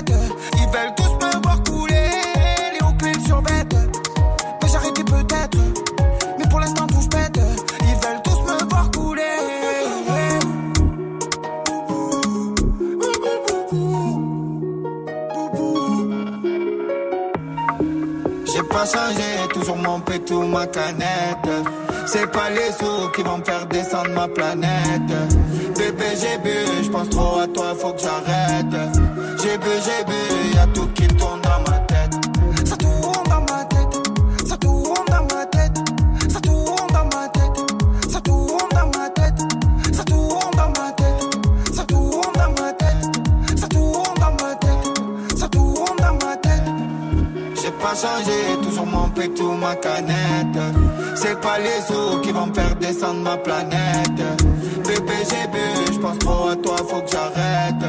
[20.65, 21.51] Canette.
[22.07, 25.13] C'est pas les sous qui vont me faire descendre ma planète.
[25.77, 28.75] Bébé, j'ai bu, je pense trop à toi, faut que j'arrête.
[29.43, 32.15] J'ai bu, j'ai bu, y'a tout qui tourne dans ma tête.
[32.65, 35.79] Ça tourne dans ma tête, ça tourne dans ma tête,
[36.33, 37.59] ça tourne dans ma tête,
[38.11, 39.39] ça tourne dans ma tête,
[39.93, 45.39] ça tourne dans ma tête, ça tourne dans ma tête, ça tourne dans ma tête,
[45.39, 46.63] ça tourne dans ma tête.
[47.61, 48.39] J'ai pas changé,
[49.59, 50.59] ma canette.
[51.15, 54.23] C'est pas les sous qui vont me faire descendre ma planète.
[54.87, 57.85] Bébé, j'ai bu, je pense trop à toi, faut que j'arrête.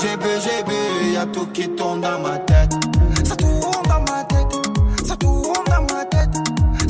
[0.00, 2.72] J'ai bu, j'ai bu, y'a tout qui tourne dans ma tête.
[3.24, 6.36] Ça tourne dans ma tête, ça tourne dans ma tête,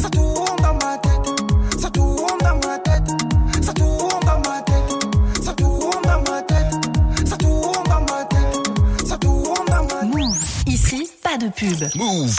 [0.01, 5.05] ça tourne dans ma tête, ça tourne dans ma tête, ça tourne dans ma tête,
[5.43, 10.14] ça tourne dans ma tête, ça tourne dans ma tête, ça tourne dans ma tête.
[10.14, 10.39] Move.
[10.66, 11.89] Ici, pas de pub.
[11.97, 12.35] Move.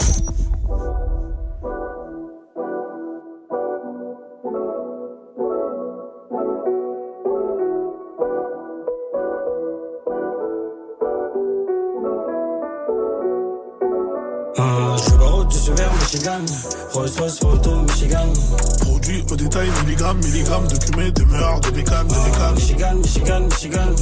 [20.48, 22.54] Milligrammes de cumé, de meurtre, de bécane, de bécane.
[22.54, 23.94] Michigan, Michigan, Michigan.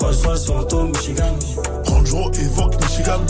[0.00, 1.34] Rolls Royce photo Michigan.
[1.86, 3.20] Range Rover évoque Michigan.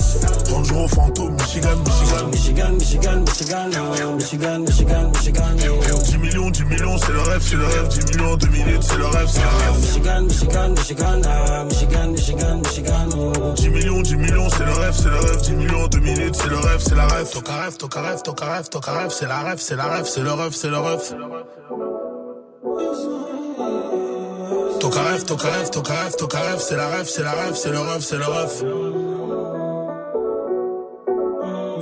[0.51, 2.27] Range Rover fantôme, Michigan, Michigan.
[2.31, 4.16] Michigan, Michigan, Michigan.
[4.16, 5.57] Michigan, Michigan, Michigan.
[5.57, 7.89] 10 millions, 10 millions, c'est le rêve, c'est le rêve.
[7.89, 9.81] 10 millions, 2 minutes, c'est le rêve, c'est le rêve.
[9.81, 11.20] Michigan, Michigan, Michigan.
[11.27, 13.09] Ah, Michigan, Michigan, Michigan.
[13.16, 13.53] Oh.
[13.55, 15.43] 10 millions, 10 millions, c'est le rêve, c'est le rêve.
[15.43, 17.31] 10 millions, 2 minutes, c'est le rêve, c'est la rêve.
[17.31, 20.22] Toca rêve, toca rêve, toca rêve, toca rêve, c'est la rêve, c'est la rêve, c'est
[20.22, 21.01] le rêve, c'est le rêve.
[24.95, 27.71] Toca rêve, toca rêve, toca rêve, toca rêve, c'est la rêve, c'est la rêve, c'est
[27.71, 28.65] le rêve, c'est le rêve.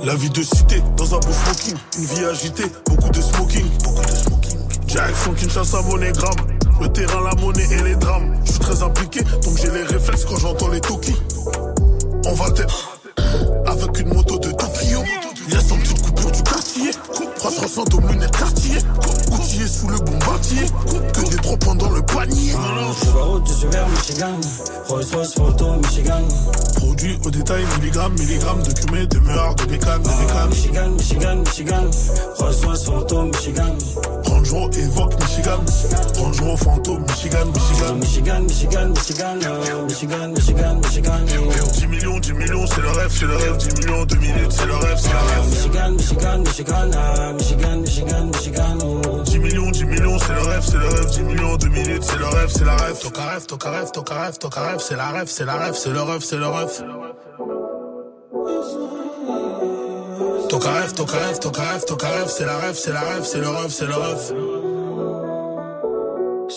[0.03, 4.01] La vie de cité, dans un beau smoking, une vie agitée, beaucoup de smoking, beaucoup
[4.01, 4.57] de smoking.
[4.87, 8.35] Direction Kinshasa, monégramme, le terrain, la monnaie et les drames.
[8.45, 11.15] Je suis très impliqué, donc j'ai les réflexes quand j'entends les Toki.
[12.25, 12.63] On va te...
[13.67, 14.49] Avec une moto de
[15.53, 16.91] Tokyo, laisse une petite coupure du quartier.
[17.37, 18.77] 300 aux lunettes quartier,
[19.29, 20.61] courtier sous le bombardier,
[21.13, 22.53] que des trois points dans le panier.
[23.45, 24.39] Je suis vers Michigan.
[24.87, 26.21] Rolls Royce photo Michigan.
[26.75, 30.49] Produit au détail, milligrammes, milligrammes de cumé, de meurtre, de bécane, de bécane.
[30.49, 31.91] Michigan, Michigan, Michigan.
[32.37, 33.77] Rolls Royce photo Michigan.
[34.43, 35.63] Range Rover évoque Michigan.
[36.17, 37.95] Range Rover fantôme, Michigan, Michigan.
[37.95, 39.39] Michigan, Michigan, Michigan.
[39.45, 41.25] Ah, Michigan, Michigan, Michigan.
[41.37, 41.71] Oh.
[41.71, 43.57] 10 millions, 10 millions, c'est le rêve, c'est le rêve.
[43.57, 45.49] 10 millions, 2 minutes, c'est le rêve, c'est le rêve.
[45.49, 46.91] Michigan, Michigan, Michigan.
[46.93, 48.77] Ah, Michigan, Michigan, Michigan.
[48.83, 49.23] Oh.
[49.23, 51.09] 10 millions, 10 millions, c'est le rêve, c'est le rêve.
[51.09, 52.99] 10 millions, 2 minutes, c'est le rêve, c'est la rêve.
[52.99, 55.89] Toca rêve, toca rêve, toca rêve, toca rêve, c'est la rêve, c'est la rêve, c'est
[55.89, 56.83] le rêve, c'est le rêve.
[60.53, 63.39] Toca rêve, toca rêve, toca rêve, toca rêve, c'est la rêve, c'est la rêve, c'est
[63.39, 64.62] le rêve, c'est le rêve.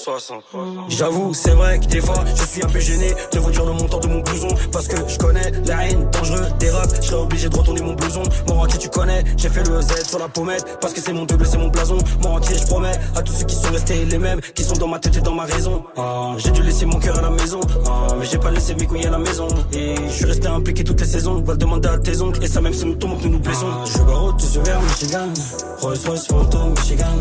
[0.06, 0.44] 60.
[0.88, 3.72] J'avoue, c'est vrai que des fois, je suis un peu gêné de vous dire le
[3.72, 4.46] montant de mon blouson.
[4.70, 6.86] Parce que je connais la haine dangereux des rats.
[7.00, 8.22] Je serais obligé de retourner mon blouson.
[8.46, 10.78] Mon entier, tu connais, j'ai fait le Z sur la pommette.
[10.80, 11.98] Parce que c'est mon double, c'est mon blason.
[12.22, 14.86] Mon entier, je promets à tous ceux qui sont restés les mêmes, qui sont dans
[14.86, 15.82] ma tête et dans ma raison.
[15.96, 17.58] Ah, j'ai dû laisser mon cœur à la maison.
[17.88, 19.48] Ah, mais j'ai pas laissé mes couilles à la maison.
[19.72, 21.42] Et je suis resté impliqué toutes les saisons.
[21.42, 22.44] Va le demander à tes oncles.
[22.44, 23.66] Et ça, même si nous tombons, que nous nous blessons.
[23.84, 25.28] je barotte, je suis vers Michigan.
[25.80, 27.16] Rolls Royce, fantôme, Michigan.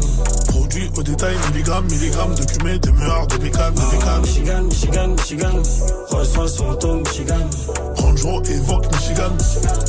[0.50, 4.22] Produit au détail, milligrammes, milligrammes de cumé, de meurtre, de bécane, de bécane.
[4.22, 5.62] Michigan, Michigan, Michigan.
[6.10, 7.50] Rolls Royce, fantôme, Michigan.
[7.98, 9.32] Range Rover évoque Michigan.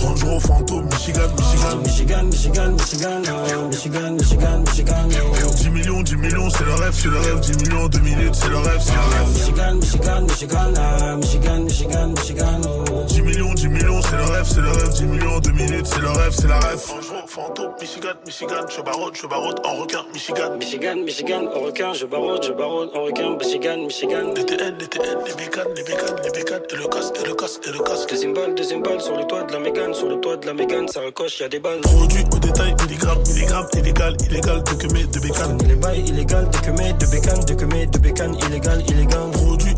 [0.02, 1.76] Range Rover fantôme, Michigan, Michigan.
[1.82, 3.22] Michigan, Michigan, Michigan.
[3.26, 5.08] Ah, Michigan, Michigan, Michigan.
[5.12, 5.54] Oh.
[5.56, 7.40] 10 millions, 10 millions, c'est le rêve, c'est le rêve.
[7.40, 9.28] 10 millions, 2 minutes, c'est le rêve, c'est le rêve.
[9.34, 10.72] Michigan, Michigan, Michigan.
[10.76, 12.60] Ah, Michigan, Michigan, Michigan.
[12.92, 13.04] Oh.
[13.08, 14.92] 10 millions, 10 millions, c'est le rêve, c'est le rêve.
[14.92, 16.82] 10 millions, 2 minutes, c'est le rêve, c'est la rêve.
[16.88, 18.66] Range Rover fantôme, Michigan, Michigan.
[18.68, 20.56] Je barotte, je barotte en requin, Michigan.
[20.58, 24.32] Michigan, Michigan, en requin, je barotte, je barotte, en requin, Michigan, Michigan.
[24.36, 27.72] Les TN, les bécanes, les bécanes, les bécanes, et le casque, et le casque, et
[27.72, 28.10] le casque.
[28.10, 30.52] Deuxième balle, deuxième balle, sur le toit de la Mégane, sur le toit de la
[30.52, 31.80] Mégane, ça recoche, y a des balles.
[31.80, 35.58] Produit au détail, milligrammes, milligrammes, illégal, illégal, de cumé, de bécane.
[35.66, 39.30] Les bails illégal, de quemé, de bécane, de quemé, de bécane, illégal, illégal.
[39.32, 39.74] Produit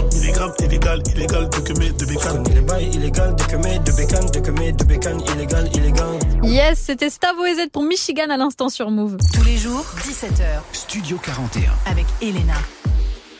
[0.00, 2.44] milligrammes, milligrammes, illégal, illégal, de cumé, de bécane.
[2.54, 6.18] Les bails illégal, de quemé, de bécane, de quemé, de bécane, illégal, illégal.
[6.42, 9.16] Yes, c'était Stavo et Z pour Michigan à l'instant sur Move.
[9.34, 10.62] Tous les jours, 17h.
[10.72, 11.72] Studio 41.
[11.90, 12.54] Avec Elena.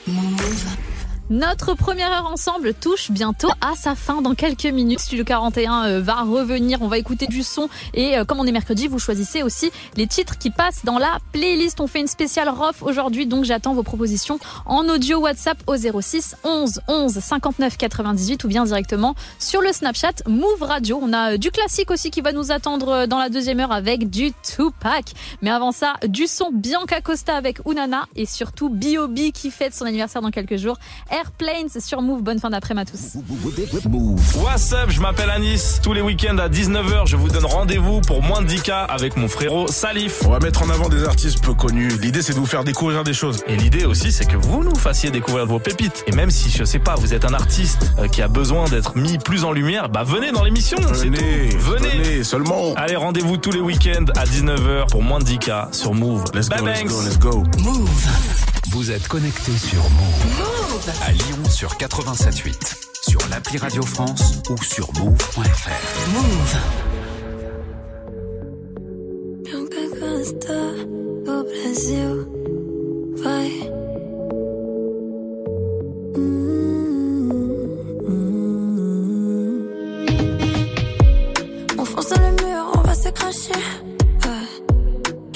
[0.06, 0.91] Move.
[1.32, 5.00] Notre première heure ensemble touche bientôt à sa fin dans quelques minutes.
[5.00, 8.52] Studio 41 euh, va revenir, on va écouter du son et euh, comme on est
[8.52, 11.80] mercredi, vous choisissez aussi les titres qui passent dans la playlist.
[11.80, 16.36] On fait une spéciale ROF aujourd'hui, donc j'attends vos propositions en audio WhatsApp au 06
[16.44, 21.00] 11 11 59 98 ou bien directement sur le Snapchat Move Radio.
[21.02, 24.10] On a euh, du classique aussi qui va nous attendre dans la deuxième heure avec
[24.10, 25.06] du Tupac.
[25.40, 29.86] Mais avant ça, du son Bianca Costa avec Unana et surtout B.O.B qui fête son
[29.86, 30.76] anniversaire dans quelques jours.
[31.22, 32.22] Airplanes sur Move.
[32.22, 33.16] Bonne fin d'après-midi à tous.
[34.40, 35.80] What's up, je m'appelle Anis.
[35.80, 39.28] Tous les week-ends à 19h, je vous donne rendez-vous pour moins de 10K avec mon
[39.28, 40.22] frérot Salif.
[40.26, 41.90] On va mettre en avant des artistes peu connus.
[42.00, 43.44] L'idée, c'est de vous faire découvrir des choses.
[43.46, 46.02] Et l'idée aussi, c'est que vous nous fassiez découvrir vos pépites.
[46.08, 48.96] Et même si, je sais pas, vous êtes un artiste euh, qui a besoin d'être
[48.96, 50.78] mis plus en lumière, bah venez dans l'émission.
[50.80, 51.50] Venez.
[51.50, 51.88] Venez.
[51.88, 52.74] venez, seulement.
[52.74, 56.24] Allez, rendez-vous tous les week-ends à 19h pour moins de 10K sur Move.
[56.34, 57.44] Let's go, let's go, let's go.
[57.62, 58.51] Move.
[58.72, 60.90] Vous êtes connecté sur Move.
[61.02, 62.54] À Lyon sur 87.8.
[63.06, 66.10] Sur l'appli Radio France ou sur move.fr.
[66.14, 66.56] Move.
[70.00, 70.54] Costa
[71.24, 72.26] do Brasil
[73.22, 73.50] vai.
[81.78, 83.52] On fonce dans le mur, on va se cracher.
[84.24, 84.64] Ouais.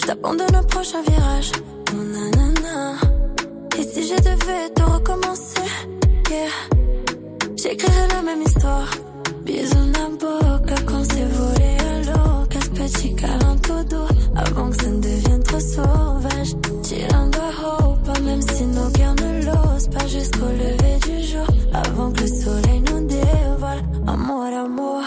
[0.01, 1.53] Je t'abandonne au prochain virage.
[1.93, 3.16] Oh, nanana.
[4.09, 5.69] Je devais te recommencer,
[6.31, 6.49] yeah.
[7.57, 8.89] J'écrirais la même histoire.
[9.45, 12.47] Bisous na boca quand c'est volé à l'eau.
[12.49, 16.53] Casse petit câlin tout doux avant que ça ne devienne trop sauvage.
[16.85, 21.47] Chillando hope, même si nos cœurs ne l'osent pas jusqu'au lever du jour.
[21.73, 23.83] Avant que le soleil nous dévoile.
[24.07, 25.03] Amour, amour.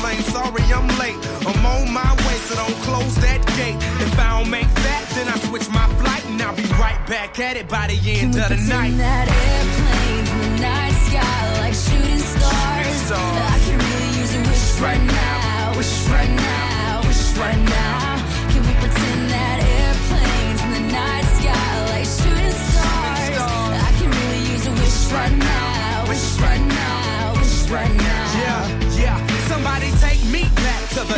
[0.00, 1.16] Airplane, airplane, sorry I'm late.
[1.46, 3.76] I'm on my way, so don't close that gate.
[4.00, 7.38] If I don't make that, then I switch my flight and I'll be right back
[7.38, 8.96] at it by the end of the night.
[8.96, 12.96] That airplanes in the night sky like shooting stars.
[13.06, 13.52] stars.
[13.52, 15.29] I could really use a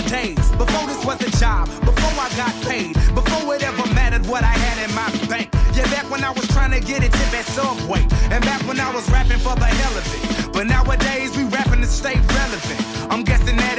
[0.09, 0.51] days.
[0.53, 4.55] Before this was a job, before I got paid, before it ever mattered what I
[4.65, 5.51] had in my bank.
[5.75, 8.79] Yeah, back when I was trying to get a tip at Subway, and back when
[8.79, 10.53] I was rapping for the hell of it.
[10.53, 12.81] But nowadays we rapping to stay relevant.
[13.11, 13.79] I'm guessing that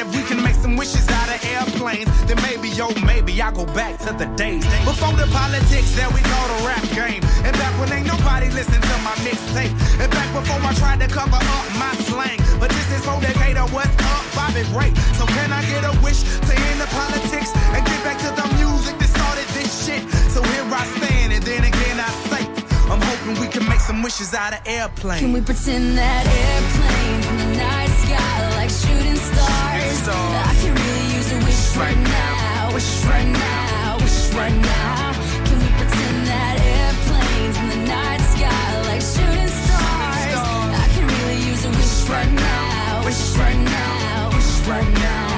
[0.83, 5.15] wishes out of airplanes, then maybe, yo, maybe I go back to the days before
[5.15, 7.23] the politics that we call the rap game.
[7.47, 9.71] And back when ain't nobody listen to my mixtape.
[10.03, 12.35] And back before I tried to cover up my slang.
[12.59, 14.91] But this is for Decatur, what's up, Bobby Ray.
[15.15, 18.47] So can I get a wish to end the politics and get back to the
[18.59, 20.03] music that started this shit?
[20.35, 22.43] So here I stand, and then again I say,
[22.91, 25.23] I'm hoping we can make some wishes out of airplanes.
[25.23, 29.72] Can we pretend that airplanes in the night sky like shooting stars?
[29.95, 35.13] I can really use a wish right now, wish right now, wish right now.
[35.45, 40.41] Can we pretend that airplanes in the night sky like shooting stars?
[40.73, 45.32] I can really use a wish right now, wish right now, wish right now.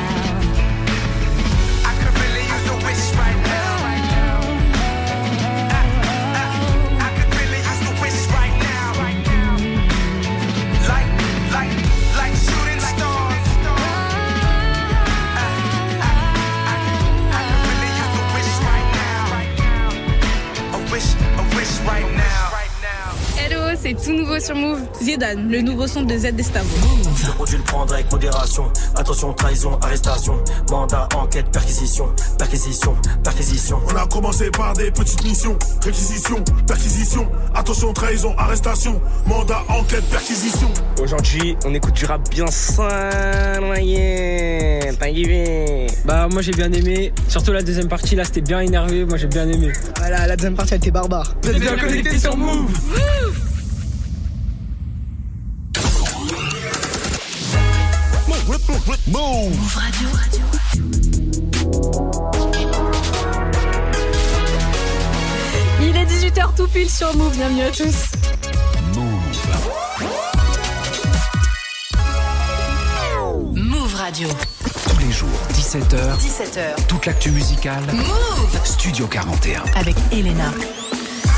[23.86, 24.80] C'est tout nouveau sur Move.
[25.00, 26.68] Zidane, le nouveau son de Z Destavo.
[27.24, 28.64] Le produit le prendre avec modération.
[28.96, 30.44] Attention, trahison, arrestation.
[30.72, 32.08] Mandat, enquête, perquisition.
[32.40, 33.78] Perquisition, perquisition.
[33.88, 40.68] On a commencé par des petites missions, réquisition, perquisition, attention, trahison, arrestation, mandat, enquête, perquisition.
[41.00, 42.82] Aujourd'hui, on écoute du rap bien kiffé
[46.06, 49.28] Bah moi j'ai bien aimé, surtout la deuxième partie là c'était bien énervé, moi j'ai
[49.28, 49.72] bien aimé.
[49.98, 51.36] Voilà, la deuxième partie elle était barbare.
[51.44, 53.55] Vous êtes bien connectés sur Move Move
[58.88, 60.10] Radio.
[65.82, 68.12] Il est 18h tout pile sur Move, bienvenue à tous.
[73.56, 74.28] Move Radio.
[74.90, 76.86] Tous les jours, 17h, 17h.
[76.88, 77.82] toute l'actu musicale.
[77.92, 79.64] Move Studio 41.
[79.76, 80.52] avec Elena.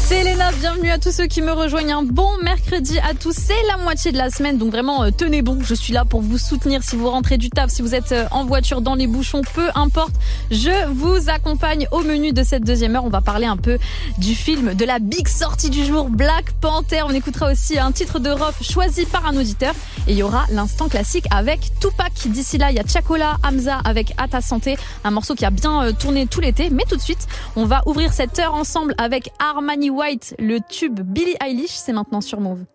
[0.10, 0.24] C'est
[0.62, 1.92] bienvenue à tous ceux qui me rejoignent.
[1.92, 3.34] Un bon mercredi à tous.
[3.34, 5.60] C'est la moitié de la semaine, donc vraiment euh, tenez bon.
[5.62, 8.26] Je suis là pour vous soutenir si vous rentrez du taf, si vous êtes euh,
[8.32, 10.14] en voiture, dans les bouchons, peu importe.
[10.50, 13.04] Je vous accompagne au menu de cette deuxième heure.
[13.04, 13.78] On va parler un peu
[14.20, 17.02] du film, de la big sortie du jour, Black Panther.
[17.06, 19.74] On écoutera aussi un titre de Rof choisi par un auditeur.
[20.08, 22.14] Et il y aura l'instant classique avec Tupac.
[22.28, 25.50] D'ici là, il y a Chakola, Hamza avec À ta santé, un morceau qui a
[25.50, 26.70] bien euh, tourné tout l'été.
[26.70, 27.28] Mais tout de suite,
[27.58, 31.72] on va ouvrir cette heure ensemble avec Armani White, le tube Billie Eilish.
[31.72, 32.66] C'est maintenant sur Move.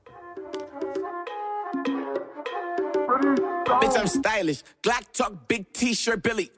[3.80, 4.62] Bitch, I'm stylish.
[4.82, 6.50] Glock talk, big t-shirt, Billy.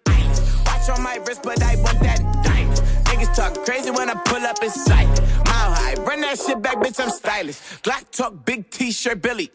[0.64, 2.80] Watch on my wrist, but I want that diamond.
[3.04, 5.06] Niggas talk crazy when I pull up in sight.
[5.44, 7.58] Mile high, run that shit back, bitch, I'm stylish.
[7.82, 9.50] Glock talk, big t-shirt, Billy.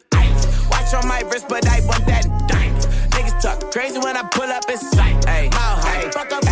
[0.70, 2.86] Watch on my wrist, but I want that diamond.
[3.10, 5.26] Niggas talk crazy when I pull up in sight.
[5.26, 6.44] Mile high, fuck up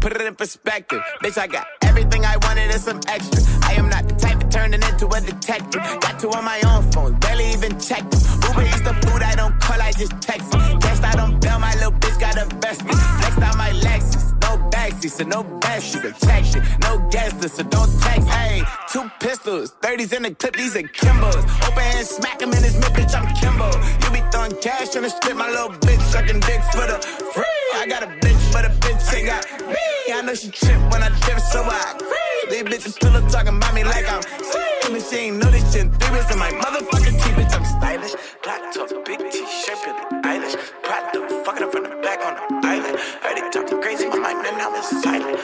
[0.00, 1.36] Put it in perspective, bitch.
[1.36, 3.42] I got everything I wanted and some extra.
[3.62, 5.82] I am not the type of turning into a detective.
[6.00, 8.02] Got two on my own phone, barely even check.
[8.48, 10.60] Uber eats the food I don't call, I just text them.
[11.02, 12.82] I don't bail, my little bitch got a vest.
[12.82, 15.94] Flexed out my Lexus, no backseat, so no best.
[15.94, 16.96] You can check it, no
[17.40, 18.28] list, so don't text.
[18.28, 21.42] Hey, two pistols, 30s in the clip, these are Kimbos.
[21.66, 23.14] Open hand, smack him in his mid, bitch.
[23.14, 23.70] I'm Kimbo.
[24.04, 26.98] You be throwing cash on the strip, my little bitch sucking dicks for the
[27.34, 27.44] free.
[27.74, 29.76] I got a bitch, but a bitch ain't got me.
[30.12, 32.18] I know she trip when I dip, so I agree.
[32.50, 34.94] These bitches still up talking about me like I'm slim.
[34.94, 35.86] And she ain't know this shit.
[35.94, 37.54] Three bits in my motherfucking teeth, bitch.
[37.54, 38.14] I'm stylish.
[38.42, 40.56] Black top, big t-shirt, Billie Eilish.
[40.82, 42.98] Pride them, fucking up from the back on the island.
[43.22, 45.38] Heard it talking crazy, my mind, and now it's silent.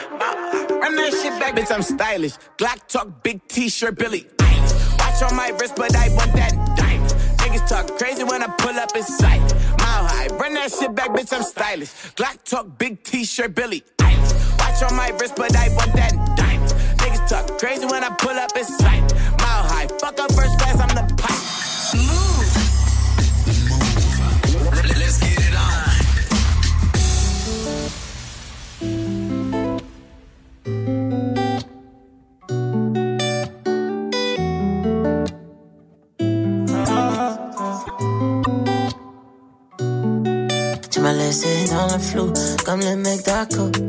[0.81, 1.71] Run that shit back, bitch.
[1.73, 2.33] I'm stylish.
[2.57, 4.99] Glock talk, big t-shirt, Billy Eilish.
[4.99, 7.11] Watch on my wrist, but I want that diamond.
[7.39, 9.56] Niggas talk crazy when I pull up in sight.
[10.39, 11.33] Run that shit back, bitch.
[11.33, 11.89] I'm stylish.
[12.15, 13.83] Glock talk, big t-shirt, Billy.
[13.97, 14.59] Eilish.
[14.59, 16.71] Watch on my wrist, but I want that diamond.
[16.99, 19.01] Niggas talk crazy when I pull up in sight.
[19.39, 20.31] Mile high, fuck up
[41.27, 42.31] laissé dans le flou,
[42.65, 43.81] comme les mecs d'à côté.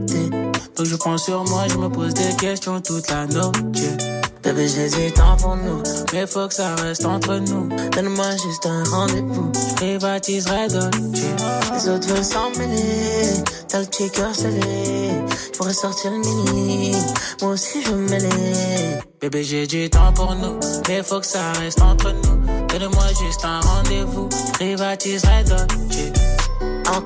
[0.77, 3.57] Donc je prends sur moi, je me pose des questions toute la noche.
[4.43, 5.83] Bébé, j'ai du temps pour nous,
[6.13, 7.69] mais faut que ça reste entre nous.
[7.91, 11.23] Donne-moi juste un rendez-vous, je privatiserai Dolce.
[11.75, 15.11] Les autres veulent s'en mêler, t'as le petit cœur scellé.
[15.53, 16.93] Je pourrais sortir le mini,
[17.43, 18.99] moi aussi je veux mêler.
[19.21, 20.59] Bébé, j'ai du temps pour nous,
[20.89, 22.69] mais faut que ça reste entre nous.
[22.69, 26.18] Donne-moi juste un rendez-vous, je privatiserai Dolce.
[26.89, 27.01] En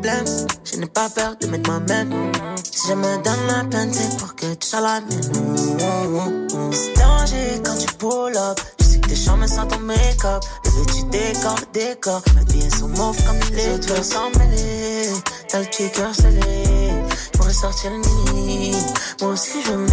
[0.00, 0.24] blême,
[0.64, 2.32] je n'ai pas peur de mettre ma main.
[2.62, 6.48] Si je me donne la peine, c'est pour que tu sois la mienne.
[6.72, 8.60] C'est danger quand tu pull up.
[8.80, 10.42] Je sais que tes chambres sans ton make-up.
[10.64, 12.22] Bébé, tu décores le décor.
[12.36, 13.38] Mes billets sont mauves comme.
[13.52, 15.08] Les autres s'en mêler.
[15.48, 17.03] T'as le cœur scellé.
[17.34, 18.72] Pourrais sortir le mini.
[19.20, 19.86] Moi aussi, je veux.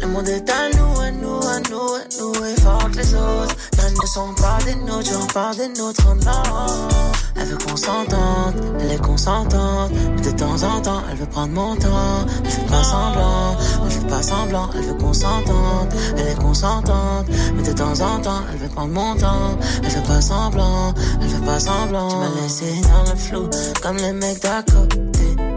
[0.00, 2.44] Le monde est à nous, à nous, à nous, à nous.
[2.44, 3.56] Et fort que les autres.
[3.78, 6.88] Elles ne sont pas des nôtres, j'en parle des nôtres, non.
[7.36, 9.90] Elle veut qu'on s'entende, elle est consentante.
[10.14, 12.26] Mais de temps en temps, elle veut prendre mon temps.
[12.44, 14.70] Elle fait pas semblant, elle fait pas semblant.
[14.74, 17.26] Elle veut qu'on s'entende, elle est consentante.
[17.54, 19.58] Mais de temps en temps, elle veut prendre mon temps.
[19.82, 22.08] Elle fait pas semblant, elle fait pas semblant.
[22.08, 23.50] Tu m'as laissé dans le flou,
[23.82, 25.53] comme les mecs d'à côté.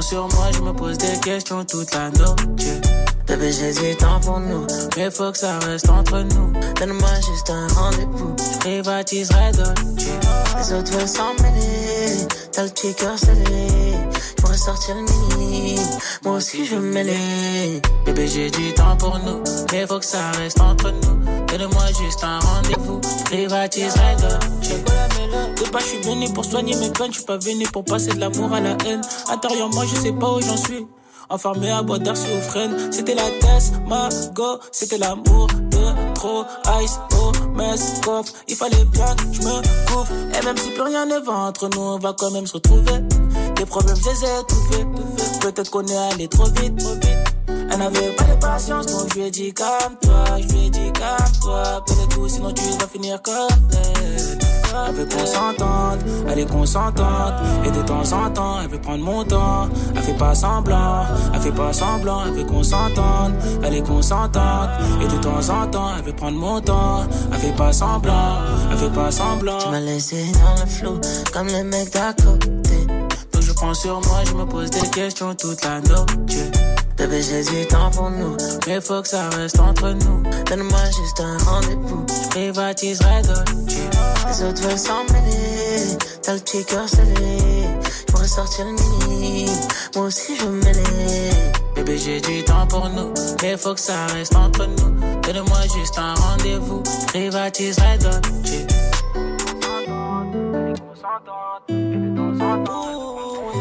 [0.00, 2.80] Sur moi, je me pose des questions toute la nuit.
[3.26, 4.66] Bébé, temps pour nous,
[4.96, 6.52] mais faut que ça reste entre nous.
[6.78, 10.08] Donne-moi juste un rendez-vous, je privatiserai Dolce.
[10.58, 11.34] Les autres veulent s'en
[12.52, 13.16] t'as le petit cœur.
[14.42, 15.78] Je pourrais sortir le mini,
[16.24, 17.80] moi aussi je veux mêler.
[18.04, 19.40] Bébé, j'ai du temps pour nous,
[19.70, 21.46] mais faut que ça reste entre nous.
[21.46, 24.68] Donne-moi juste un rendez-vous, privatiserai Dolce.
[25.60, 28.14] De pas, je suis venu pour soigner mes peines, je suis pas venu pour passer
[28.14, 29.02] de l'amour à la haine.
[29.28, 30.88] Intérieurement, je sais pas où j'en suis.
[31.28, 32.76] Enfermé à boire d'air sur freine.
[32.90, 33.24] C'était la
[33.88, 36.44] ma go, c'était l'amour de trop.
[36.82, 38.32] Ice, oh, mess, coffre.
[38.48, 40.12] Il fallait bien que je me couvre.
[40.38, 43.00] Et même si plus rien ne va entre nous, on va quand même se retrouver.
[43.58, 44.86] Les problèmes, je les ai étouffés.
[45.40, 47.41] Peut-être qu'on est allé trop vite, trop vite.
[47.48, 50.92] Elle n'avait pas de patience, donc je lui ai dit calme-toi, je lui ai dit
[50.92, 51.84] calme-toi.
[51.86, 53.34] Peut-être tout, sinon tu vas finir comme
[53.72, 54.38] elle.
[54.74, 57.34] Elle veut qu'on s'entende, elle est consentante.
[57.64, 59.68] Et de temps en temps, elle veut prendre mon temps.
[59.94, 62.22] Elle fait pas semblant, elle fait pas semblant.
[62.26, 64.70] Elle veut qu'on s'entende, elle est consentante.
[65.02, 67.04] Et de temps en temps, elle veut prendre mon temps.
[67.32, 68.38] Elle fait pas semblant,
[68.70, 69.58] elle fait pas semblant.
[69.58, 71.00] Tu m'as laissé dans le flou,
[71.32, 72.86] comme les mecs d'à côté.
[73.32, 75.92] Donc je prends sur moi, je me pose des questions toute la nuit.
[76.96, 78.36] Bébé, j'ai du temps pour nous,
[78.66, 80.22] mais faut que ça reste entre nous.
[80.46, 83.76] Donne-moi juste un rendez-vous, je privatiserai Dolce.
[84.28, 87.66] Les autres veulent s'en mêler, t'as le petit cœur scellé.
[88.22, 89.50] Je sortir le mini,
[89.96, 90.60] moi aussi je veux.
[91.74, 93.12] Bébé, j'ai du temps pour nous,
[93.42, 95.20] mais faut que ça reste entre nous.
[95.22, 98.91] Donne-moi juste un rendez-vous, je privatiserai Dolce.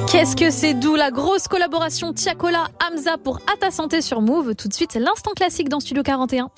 [0.07, 4.55] Qu'est-ce que c'est doux la grosse collaboration Tiakola Hamza pour À ta santé sur Move.
[4.55, 6.49] Tout de suite, c'est l'instant classique dans Studio 41.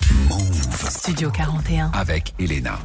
[0.88, 1.90] Studio 41.
[1.94, 2.78] Avec Elena.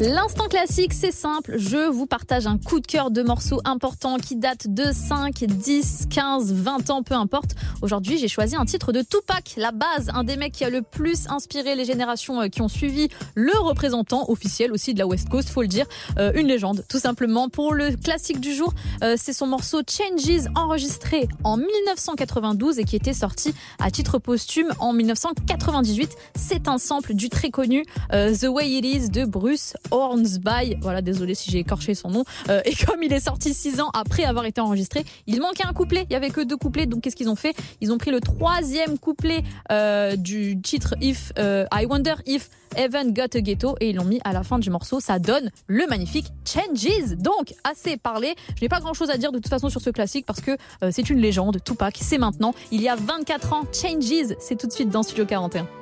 [0.00, 1.54] L'instant classique, c'est simple.
[1.58, 6.06] Je vous partage un coup de cœur de morceaux importants qui datent de 5, 10,
[6.10, 7.52] 15, 20 ans, peu importe.
[7.82, 10.82] Aujourd'hui, j'ai choisi un titre de Tupac, la base, un des mecs qui a le
[10.82, 15.28] plus inspiré les générations euh, qui ont suivi le représentant officiel aussi de la West
[15.28, 15.86] Coast, faut le dire.
[16.18, 17.48] Euh, une légende, tout simplement.
[17.48, 18.74] Pour le classique du jour,
[19.04, 24.72] euh, c'est son morceau Changes, enregistré en 1992 et qui était sorti à titre posthume
[24.80, 26.10] en 1998.
[26.34, 30.76] C'est un sample du très connu The Way It Is de Bruce Hornsby.
[30.80, 32.24] Voilà, désolé si j'ai écorché son nom.
[32.48, 35.72] Euh, et comme il est sorti six ans après avoir été enregistré, il manquait un
[35.72, 36.06] couplet.
[36.10, 36.86] Il y avait que deux couplets.
[36.86, 37.54] Donc qu'est-ce qu'ils ont fait?
[37.80, 43.12] Ils ont pris le troisième couplet euh, du titre If euh, I Wonder If Heaven
[43.12, 45.00] Got a Ghetto et ils l'ont mis à la fin du morceau.
[45.00, 47.16] Ça donne le magnifique Changes.
[47.16, 48.34] Donc assez parlé.
[48.56, 50.56] Je n'ai pas grand chose à dire de toute façon sur ce classique parce que
[50.90, 51.62] c'est une légende.
[51.64, 52.54] Tupac, c'est maintenant.
[52.70, 53.62] Il y a 24 ans.
[53.72, 55.81] Changes, c'est tout de suite dans Studio 41.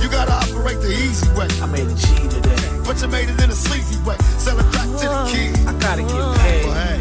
[0.00, 1.46] You gotta operate the easy way.
[1.60, 2.56] I made a G today.
[2.84, 4.16] But you made it in a sleazy way.
[4.38, 5.66] Selling crack to the kids.
[5.66, 6.64] I gotta get paid.
[6.64, 7.00] Well, hey,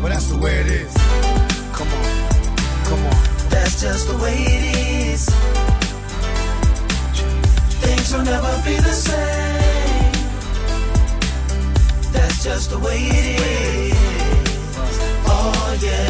[0.00, 0.94] well, that's the way it is.
[1.72, 2.04] Come on,
[2.84, 3.16] come on.
[3.48, 5.28] That's just the way it is.
[7.80, 10.12] Things will never be the same.
[12.12, 13.96] That's just the way it is.
[15.26, 16.04] Oh yeah.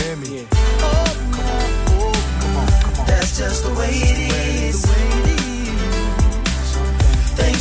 [0.00, 0.28] Hear me.
[0.38, 0.46] Yeah.
[0.80, 1.68] Oh, come on,
[2.40, 3.06] come on, come on.
[3.06, 4.21] That's just the way it is.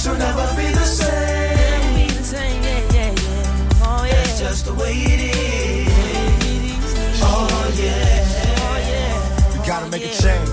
[0.02, 2.08] Things will never be the same.
[2.10, 2.34] That's
[3.84, 5.88] oh, just the way it is.
[7.22, 7.48] Oh
[7.78, 8.26] yeah.
[8.58, 10.50] Oh, we gotta make a change.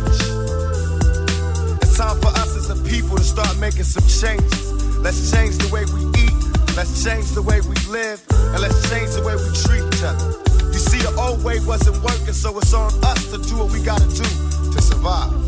[1.80, 4.98] It's time for us as a people to start making some changes.
[4.98, 6.76] Let's change the way we eat.
[6.76, 8.20] Let's change the way we live.
[8.52, 10.28] And let's change the way we treat each other.
[10.74, 13.82] You see, the old way wasn't working, so it's on us to do what we
[13.82, 14.28] gotta do
[14.72, 15.47] to survive.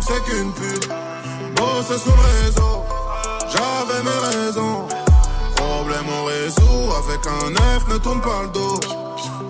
[0.00, 0.88] c'est qu'une pute.
[1.56, 2.84] Bosser sous réseau,
[3.52, 4.86] j'avais mes raisons.
[5.56, 8.80] Problème on résout, avec un F, ne tourne pas le dos.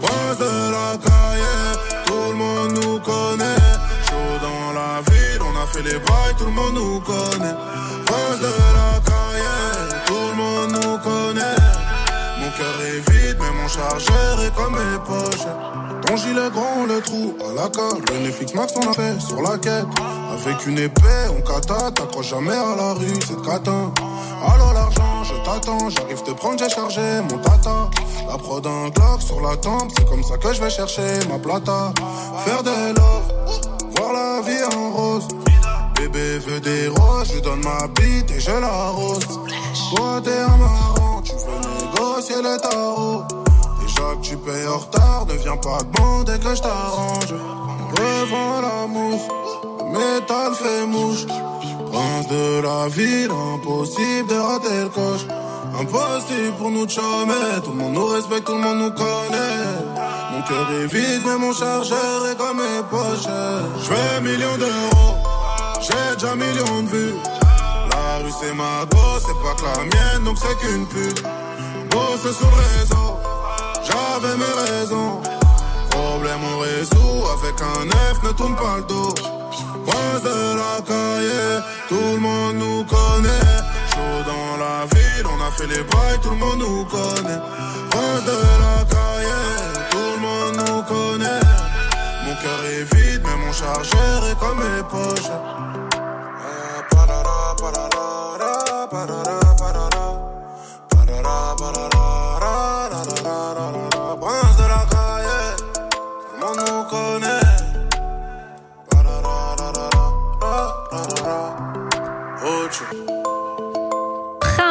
[0.02, 3.64] Prince de la caille, tout le monde nous connaît.
[4.08, 7.54] Chaud dans la ville, on a fait les bails, tout le monde nous connaît.
[8.06, 11.60] Prince de la caille, tout le monde nous connaît.
[12.40, 15.46] Mon cœur est vide, mais mon chargeur est comme mes poches.
[16.06, 18.02] Ton gilet grand, le trou à la colle.
[18.10, 19.86] Le Netflix Max, on a fait sur la quête.
[20.50, 23.92] Avec une épée, on kata, t'accroches jamais à la rue, c'est de catin.
[24.44, 27.00] Alors l'argent, je t'attends, j'arrive te prendre, j'ai chargé
[27.30, 27.88] mon tata.
[28.28, 31.38] La prod un Glock sur la tempe, c'est comme ça que je vais chercher ma
[31.38, 31.92] plata.
[32.44, 33.32] Faire des love,
[33.94, 34.60] voir la vie
[36.40, 39.26] veux des roses, je lui donne ma bite et je l'arrose.
[39.94, 43.22] Toi t'es un marrant, tu veux négocier le tarot.
[43.80, 47.34] Déjà que tu payes en retard, ne viens pas demander que je t'arrange.
[50.20, 51.26] Métal fait mouche.
[51.92, 55.26] Prince de la ville, impossible de rater le coche.
[55.80, 59.78] Impossible pour nous de chômer, tout le monde nous respecte, tout le monde nous connaît.
[60.32, 63.28] Mon cœur est vide, mais mon chargeur est comme mes poches.
[63.78, 65.14] Je fais millions d'euros,
[65.80, 67.14] j'ai déjà millions de vues.
[67.92, 71.22] La rue c'est ma gosse, c'est pas que la mienne, donc c'est qu'une pute.
[71.90, 73.08] Bosse sur le réseau,
[73.86, 75.20] j'avais mes raisons.
[75.90, 79.39] Problème on résout, avec un F ne tourne pas le dos.
[79.90, 83.56] Prince de la cahier, tout le monde nous connaît.
[83.92, 87.40] Chaud dans la ville, on a fait les bails, tout le monde nous connaît.
[87.90, 89.46] Prince de la cahier,
[89.90, 91.44] tout le monde nous connaît.
[92.24, 95.89] Mon cœur est vide, mais mon chargeur est comme mes poches.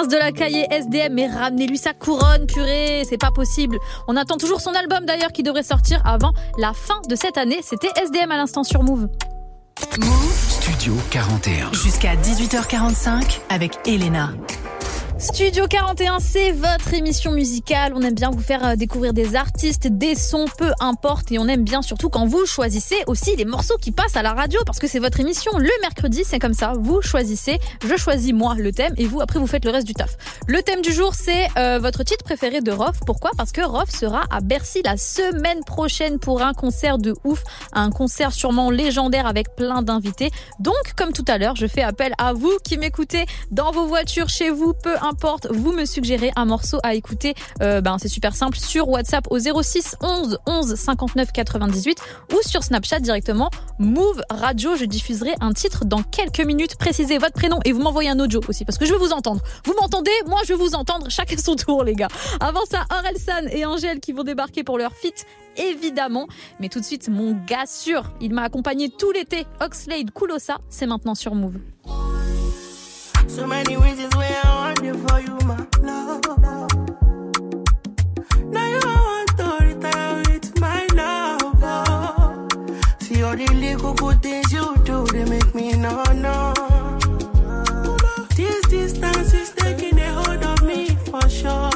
[0.09, 3.77] De la cahier SDM, mais ramenez-lui sa couronne, purée, c'est pas possible.
[4.07, 7.59] On attend toujours son album d'ailleurs qui devrait sortir avant la fin de cette année.
[7.61, 9.07] C'était SDM à l'instant sur Move.
[10.49, 11.71] Studio 41.
[11.73, 14.31] Jusqu'à 18h45 avec Elena.
[15.19, 17.91] Studio 41, c'est votre émission musicale.
[17.93, 21.29] On aime bien vous faire euh, découvrir des artistes, des sons, peu importe.
[21.33, 24.31] Et on aime bien surtout quand vous choisissez aussi les morceaux qui passent à la
[24.31, 25.51] radio parce que c'est votre émission.
[25.57, 26.71] Le mercredi, c'est comme ça.
[26.79, 29.93] Vous choisissez, je choisis moi le thème et vous, après, vous faites le reste du
[29.93, 30.15] taf.
[30.47, 33.01] Le thème du jour, c'est euh, votre titre préféré de Rof.
[33.05, 33.31] Pourquoi?
[33.35, 37.43] Parce que Rof sera à Bercy la semaine prochaine pour un concert de ouf.
[37.73, 40.31] Un concert sûrement légendaire avec plein d'invités.
[40.61, 44.29] Donc, comme tout à l'heure, je fais appel à vous qui m'écoutez dans vos voitures,
[44.29, 45.08] chez vous, peu importe,
[45.49, 47.33] vous me suggérez un morceau à écouter.
[47.61, 51.97] Euh, ben, c'est super simple sur WhatsApp au 06 11 11 59 98
[52.33, 53.49] ou sur Snapchat directement
[53.79, 54.75] Move Radio.
[54.75, 56.75] Je diffuserai un titre dans quelques minutes.
[56.77, 59.41] Précisez votre prénom et vous m'envoyez un audio aussi parce que je veux vous entendre.
[59.65, 60.11] Vous m'entendez?
[60.27, 61.07] Moi, je veux vous entendre.
[61.09, 62.09] Chacun son tour, les gars.
[62.39, 65.25] Avant ça, Orelsan et Angèle qui vont débarquer pour leur feat
[65.57, 66.27] évidemment.
[66.59, 69.45] Mais tout de suite, mon gars sûr, il m'a accompagné tout l'été.
[69.59, 71.57] Oxlade Kulosa, c'est maintenant sur Move.
[83.21, 86.53] All the little good things you do, they make me no no.
[88.35, 91.68] This distance is taking a hold of me for sure.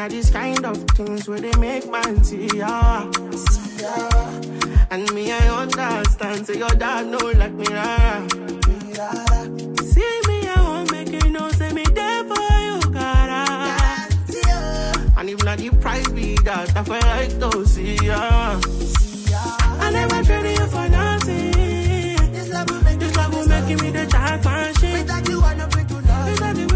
[0.00, 3.04] Should these kind of things where they make man see ya.
[3.36, 4.08] See ya.
[4.90, 6.46] And me, I understand.
[6.46, 8.26] Say your dad know like me, rara.
[9.92, 11.50] See me, I won't make you know.
[11.50, 13.44] Say me there for you, gotta.
[13.52, 15.18] Ah.
[15.18, 18.58] And if not the price be that, I feel like to see ya.
[19.84, 22.32] I never traded you for nothing.
[22.32, 24.94] This love will make, this love will make me the jackpot shit.
[24.94, 26.32] Without you, I never do nothing.
[26.32, 26.69] Without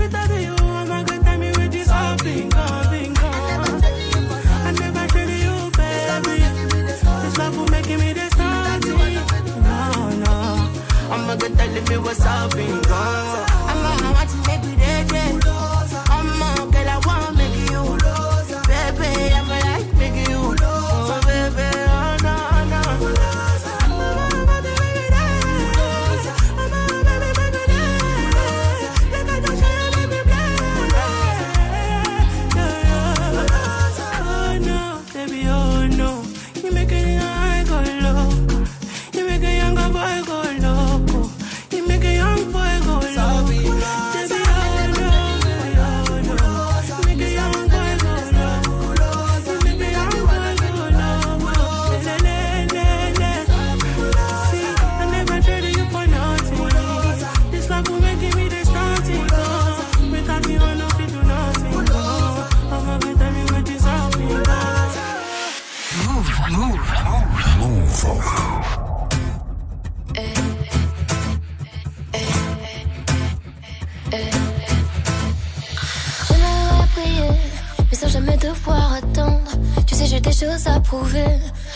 [11.64, 12.82] I'm a good telling me what's up, bingo.
[12.92, 13.53] I'm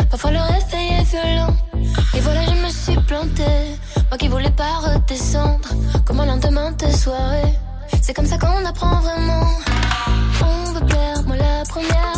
[0.08, 1.54] Parfois le réveil est violent.
[2.14, 3.76] Et voilà, je me suis plantée.
[4.08, 5.68] Moi qui voulais pas redescendre.
[6.04, 7.54] Comme un lendemain de soirée.
[8.00, 9.46] C'est comme ça qu'on apprend vraiment.
[10.42, 12.17] On veut plaire, moi la première,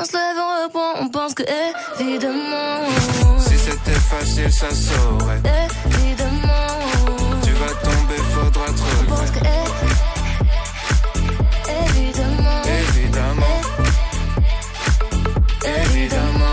[0.00, 1.42] On se lève, on reprend, on pense que
[2.00, 2.86] évidemment,
[3.38, 5.40] Si c'était facile, ça saurait.
[5.86, 6.78] évidemment,
[7.42, 9.52] Tu vas tomber, faudra te on pense que relever.
[11.86, 13.60] évidemment, Évidemment,
[15.64, 16.44] évidemment.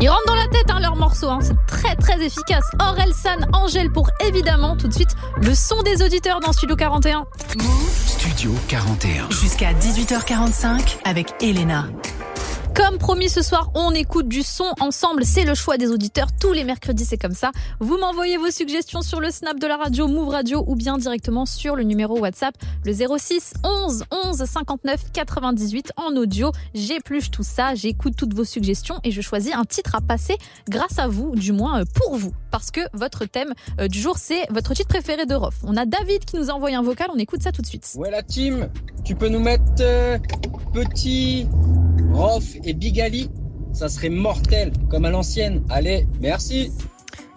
[0.00, 1.38] Ils rentrent dans la tête hein, leur morceau, hein.
[1.42, 2.64] c'est très très efficace.
[2.80, 7.24] Orelsan, Angèle pour évidemment tout de suite le son des auditeurs dans Studio 41.
[8.24, 9.28] Studio 41.
[9.30, 11.88] Jusqu'à 18h45 avec Elena.
[12.74, 15.24] Comme promis ce soir, on écoute du son ensemble.
[15.24, 16.26] C'est le choix des auditeurs.
[16.40, 17.52] Tous les mercredis, c'est comme ça.
[17.78, 21.46] Vous m'envoyez vos suggestions sur le snap de la radio Move Radio ou bien directement
[21.46, 26.50] sur le numéro WhatsApp, le 06 11 11 59 98 en audio.
[26.74, 30.36] J'épluche tout ça, j'écoute toutes vos suggestions et je choisis un titre à passer
[30.68, 32.32] grâce à vous, du moins euh, pour vous.
[32.50, 35.54] Parce que votre thème euh, du jour, c'est votre titre préféré de Rof.
[35.62, 37.88] On a David qui nous a envoyé un vocal, on écoute ça tout de suite.
[37.94, 38.68] Ouais la team,
[39.04, 40.18] tu peux nous mettre euh,
[40.72, 41.46] Petit,
[42.12, 43.30] Rof et Big Ali
[43.72, 45.62] Ça serait mortel, comme à l'ancienne.
[45.70, 46.70] Allez, merci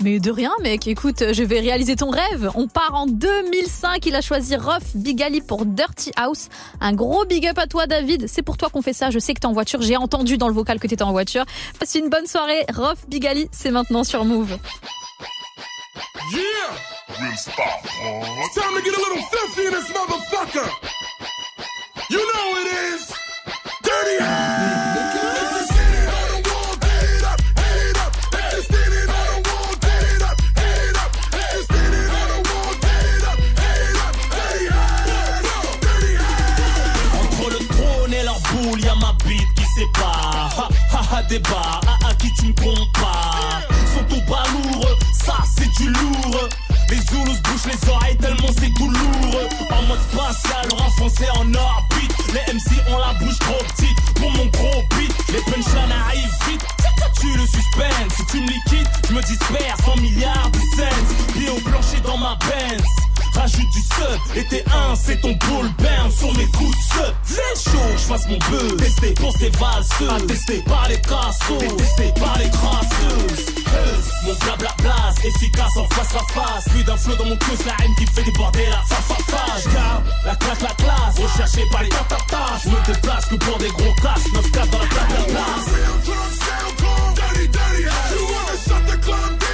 [0.04, 0.88] Mais de rien, mec.
[0.88, 2.52] Écoute, je vais réaliser ton rêve.
[2.56, 4.06] On part en 2005.
[4.06, 6.50] Il a choisi Ruff Bigali pour Dirty House.
[6.82, 8.28] Un gros big up à toi, David.
[8.28, 9.10] C'est pour toi qu'on fait ça.
[9.10, 9.82] Je sais que t'es en voiture.
[9.82, 11.46] J'ai entendu dans le vocal que t'étais en voiture.
[11.80, 12.66] Passe une bonne soirée.
[12.74, 14.58] Ruff Bigali, c'est maintenant sur Move.
[16.32, 16.78] Yeah!
[17.20, 20.70] It's time to get a little filthy in this motherfucker!
[22.12, 23.27] You know it is!
[41.28, 43.62] Débat, ah à qui tu me compares.
[43.94, 46.50] Sont tout lourd, ça c'est du lourd.
[46.90, 49.42] Les Zoulous bouchent les oreilles tellement c'est tout lourd.
[49.72, 52.14] En mode spatial, renfoncé en orbite.
[52.34, 55.14] Les MC ont la bouche trop petite pour mon gros beat.
[55.30, 56.66] Les punchlines arrivent vite.
[57.20, 61.34] Tu le suspense, si tu me liquides, je me disperse en milliards de cents.
[61.34, 63.07] Pieds au plancher dans ma Benz.
[63.38, 64.20] Rajoute du sub.
[64.36, 67.34] Et t'es un, c'est ton bull burn sur mes coups de.
[67.34, 68.78] Fais chaud, je fasse mon buzz.
[68.78, 70.24] Testé pour ces valseuses.
[70.24, 71.60] Attesté par les cassos.
[71.60, 73.46] Détesté par les crasseuses.
[74.26, 76.66] Mon blabla blase, efficace en face à face.
[76.70, 79.46] Plus d'un flot dans mon cous, la haine qui fait déborder la fa fa fa.
[80.26, 81.20] La classe, la classe.
[81.20, 82.62] Recherché par les tatatas.
[82.64, 84.32] Je me déplace que pour des gros casses.
[84.34, 85.68] 9 4 dans la place.
[88.10, 89.47] You wanna shut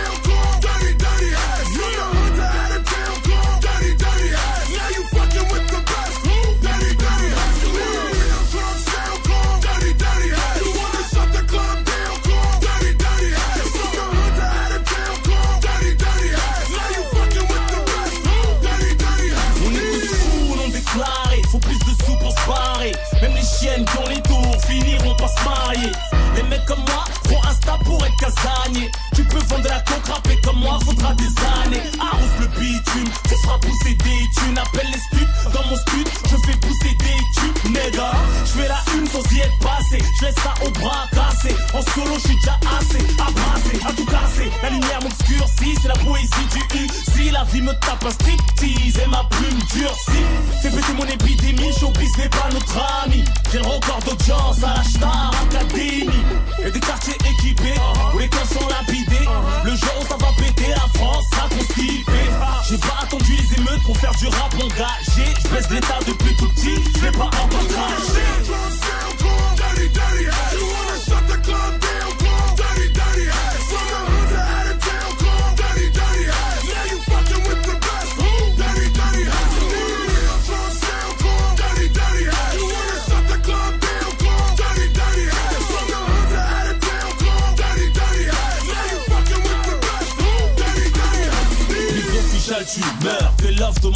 [29.16, 31.84] Tu peux vendre la coke rapper comme moi, faudra des années.
[32.00, 34.58] Arrose le bitume, tu feras pousser des thunes.
[34.58, 37.54] Appelle les studs, dans mon stud, je fais pousser des tubes.
[38.46, 39.98] Je fais la une sans y être passé.
[40.20, 41.54] Je laisse ça au bras cassé.
[41.74, 44.50] En solo, je suis déjà assez abrasé, à tout casser.
[44.62, 46.88] La lumière m'obscurcit, c'est la poésie du U.
[47.44, 50.24] La vie me tape un striptease et ma plume durcit.
[50.62, 53.22] Fais péter mon épidémie, showbiz n'est pas notre ami.
[53.52, 56.08] J'ai le record d'audience à la Star Academy.
[56.66, 57.76] Et des quartiers équipés,
[58.14, 59.28] où les camps sont lapidés.
[59.66, 62.30] Le jour où ça va péter, la France sera constipée.
[62.70, 65.34] J'ai pas attendu les émeutes pour faire du rap engagé.
[65.44, 68.33] Je l'état depuis tout petit, je pas encore cracher.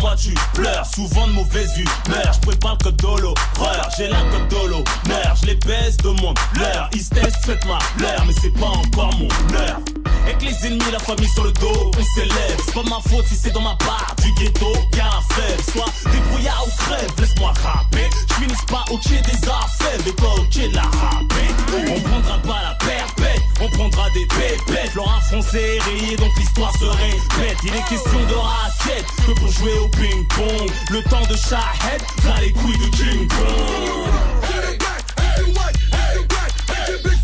[0.02, 0.86] Moi, tu pleures.
[0.86, 2.34] Souvent de mauvaise humeur.
[2.34, 3.90] Je prépare code de l'horreur.
[3.98, 5.36] J'ai la code de l'honneur.
[5.41, 6.90] Je les baisse de mon l'heure.
[6.94, 8.24] Ils se testent, faites ma l'heure.
[8.26, 9.80] Mais c'est pas encore mon heure.
[10.28, 12.58] Et que les ennemis, la famille sur le dos, on s'élève.
[12.66, 14.74] C'est pas ma faute si c'est dans ma barre du ghetto.
[14.95, 15.64] Y'a un faible.
[15.72, 18.10] Soit débrouillard ou crève, laisse-moi rapper.
[18.40, 21.49] Finis pas au pied des affaires, mais pas au pied de la rapée.
[21.95, 24.94] On prendra pas la perpète, on prendra des pépettes.
[24.95, 27.58] Leur foncé rayé, donc l'histoire se répète.
[27.64, 30.72] Il est question de raquette que pour jouer au ping-pong.
[30.91, 34.28] Le temps de Shahed, là les couilles de King Kong.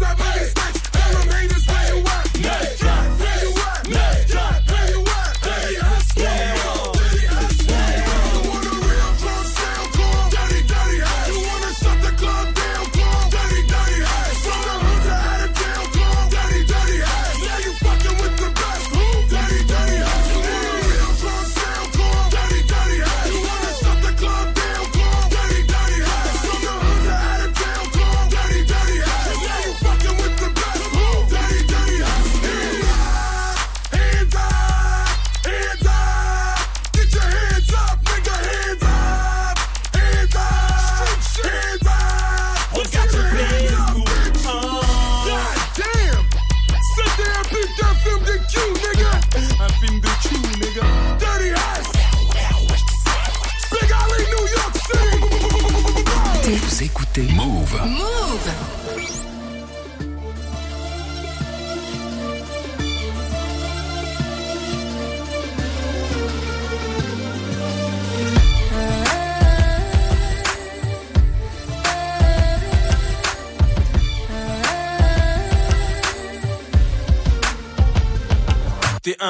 [0.06, 0.23] Un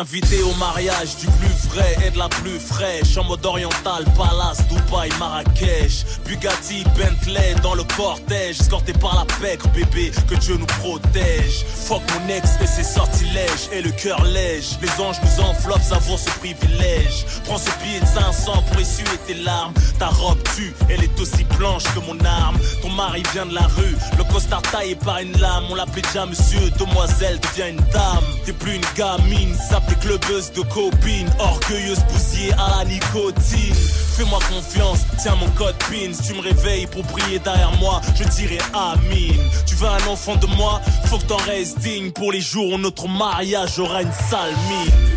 [0.03, 3.17] invité au mariage du plus vrai et de la plus fraîche.
[3.17, 6.05] En mode oriental, Palace, Dubaï, Marrakech.
[6.25, 8.61] Bugatti, Bentley dans le cortège.
[8.61, 11.65] Escorté par la pègre, bébé, que Dieu nous protège.
[11.87, 13.69] Fuck mon ex et ses sortilèges.
[13.71, 17.25] Et le cœur lège, les anges nous enveloppent, savoure ce privilège.
[17.45, 19.73] Prends ce billet de 500 pour essuyer tes larmes.
[19.99, 22.57] Ta robe tue, elle est aussi blanche que mon arme.
[22.81, 25.65] Ton mari vient de la rue, le costard taillé par une lame.
[25.69, 28.23] On l'appelait déjà monsieur, demoiselle devient une dame.
[28.45, 31.31] T'es plus une gamine, sape des clubeuses de copines
[31.63, 33.73] Orgueilleuse bousillée à la nicotine.
[34.17, 36.13] Fais-moi confiance, tiens mon code PIN.
[36.13, 39.33] Si tu me réveilles pour briller derrière moi, je dirai Amin.
[39.65, 42.11] Tu veux un enfant de moi, faut que t'en restes digne.
[42.11, 45.13] Pour les jours où notre mariage aura une sale mine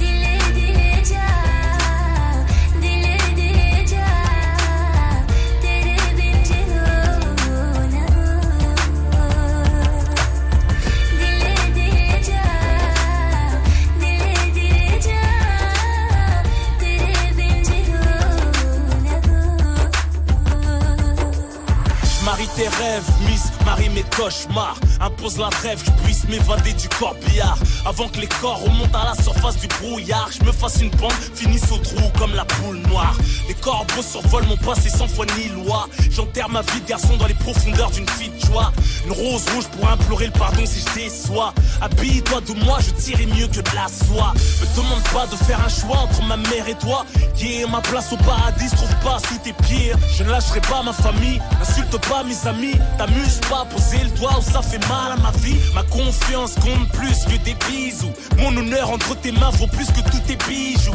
[23.97, 24.77] mes cauchemars.
[25.01, 27.59] Impose la trêve, je puisse m'évader du corbillard.
[27.85, 31.13] Avant que les corps remontent à la surface du brouillard, je me fasse une bande,
[31.35, 33.17] finisse au trou comme la poule noire.
[33.49, 35.89] Les corbeaux survolent mon passé sans foi ni loi.
[36.11, 38.73] J'enterre ma vie de garçon dans les profondeurs d'une fille de joie.
[39.07, 41.55] Une rose rouge pour implorer le pardon si je déçois.
[41.81, 44.35] Habille-toi de moi, je tirerai mieux que de la soie.
[44.61, 47.07] Me demande pas de faire un choix entre ma mère et toi.
[47.39, 49.93] Yeah, ma place au paradis trouve pas sous tes pieds.
[50.17, 52.75] Je ne lâcherai pas ma famille, n'insulte pas mes amis.
[52.99, 55.59] T'amuse pas, le doigt où ça fait mal à ma vie.
[55.75, 58.13] Ma confiance compte plus que des bisous.
[58.39, 60.95] Mon honneur entre tes mains vaut plus que tous tes bijoux.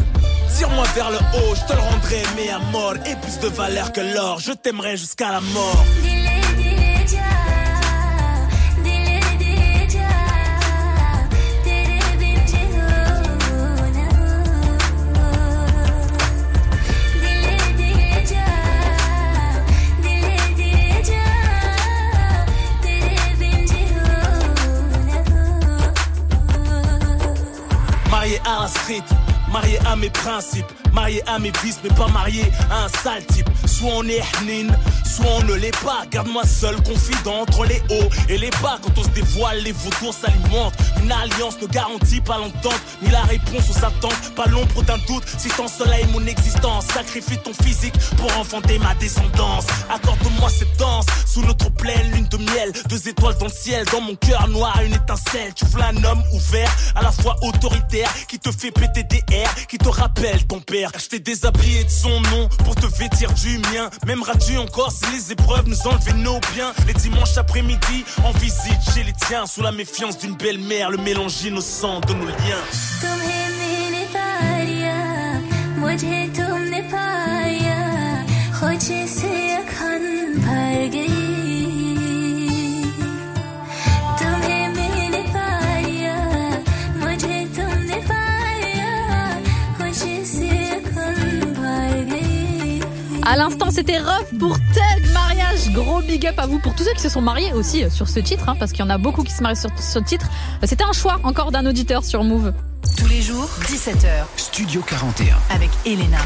[0.57, 2.95] Tire-moi vers le haut, je te le rendrai, mais à mort.
[3.05, 5.85] Et plus de valeur que l'or, je t'aimerai jusqu'à la mort.
[30.01, 33.47] Mes principes, marié à mes vices, mais pas marié à un sale type.
[33.65, 34.75] Soit on est hnine,
[35.11, 36.05] soit on ne l'est pas.
[36.09, 38.79] Garde-moi seul, confident entre les hauts et les bas.
[38.81, 40.73] Quand on se dévoile, les vautours s'alimentent.
[41.03, 44.33] Une alliance ne garantit pas l'entente, ni la réponse aux attentes.
[44.35, 46.85] Pas l'ombre d'un doute, si t'ensoleilles mon existence.
[46.93, 49.65] Sacrifie ton physique pour enfanter ma descendance.
[49.93, 52.71] Accorde-moi cette danse sous notre pleine lune de miel.
[52.89, 55.53] Deux étoiles dans le ciel, dans mon cœur noir, une étincelle.
[55.55, 59.53] Tu veux un homme ouvert, à la fois autoritaire, qui te fait péter des airs,
[59.67, 60.91] qui te rappelle ton père.
[60.97, 63.89] Je t'ai déshabillé de son nom pour te vêtir du mien.
[64.05, 69.13] M'aimeras-tu encore les épreuves nous enlevaient nos biens Les dimanches après-midi, en visite chez les
[69.13, 72.63] tiens, sous la méfiance d'une belle-mère, le mélange innocent de nos liens.
[93.25, 95.69] À l'instant, c'était Ruff pour Tug Mariage.
[95.73, 98.09] Gros big up à vous pour tous ceux qui se sont mariés aussi euh, sur
[98.09, 100.25] ce titre, hein, parce qu'il y en a beaucoup qui se marient sur ce titre.
[100.63, 102.51] Euh, C'était un choix encore d'un auditeur sur Move.
[102.97, 105.35] Tous les jours, 17h, Studio 41.
[105.53, 106.17] avec Elena.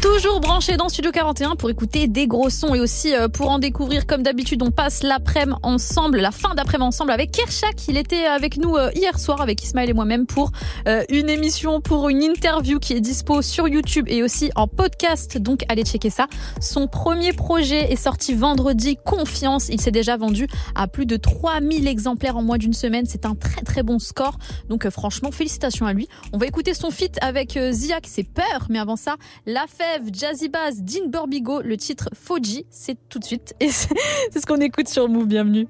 [0.00, 3.58] Toujours branché dans Studio 41 pour écouter des gros sons et aussi euh, pour en
[3.58, 7.88] découvrir comme d'habitude on passe l'après-midi ensemble, la fin d'après-midi ensemble avec Kershak.
[7.88, 10.50] Il était avec nous euh, hier soir avec Ismaël et moi-même pour
[10.88, 15.36] euh, une émission, pour une interview qui est dispo sur YouTube et aussi en podcast.
[15.36, 16.26] Donc allez checker ça.
[16.60, 19.68] Son premier projet est sorti vendredi, Confiance.
[19.68, 23.04] Il s'est déjà vendu à plus de 3000 exemplaires en moins d'une semaine.
[23.06, 24.38] C'est un très très bon score.
[24.68, 26.08] Donc euh, franchement félicitations à lui.
[26.32, 28.66] On va écouter son feat avec euh, Ziak, c'est peur.
[28.68, 28.96] Mais avant
[29.46, 33.54] La Fève, Jazzy Bass, Dean Burbigo, le titre Foji, c'est tout de suite.
[33.60, 35.66] Et c'est ce qu'on écoute sur Move, bienvenue.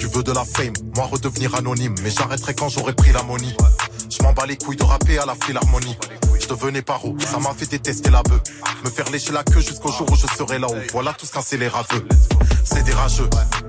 [0.00, 1.94] Tu veux de la fame, moi redevenir anonyme.
[2.02, 3.20] Mais j'arrêterai quand j'aurai pris la.
[4.08, 5.96] Je m'en bats les couilles de rapper à la philharmonie.
[6.40, 8.40] Je devenais paro, ça m'a fait détester la bœuf.
[8.84, 10.74] Me faire lécher la queue jusqu'au jour où je serai là-haut.
[10.92, 12.06] Voilà tout ce qu'un les raveux.
[12.64, 12.92] C'est des.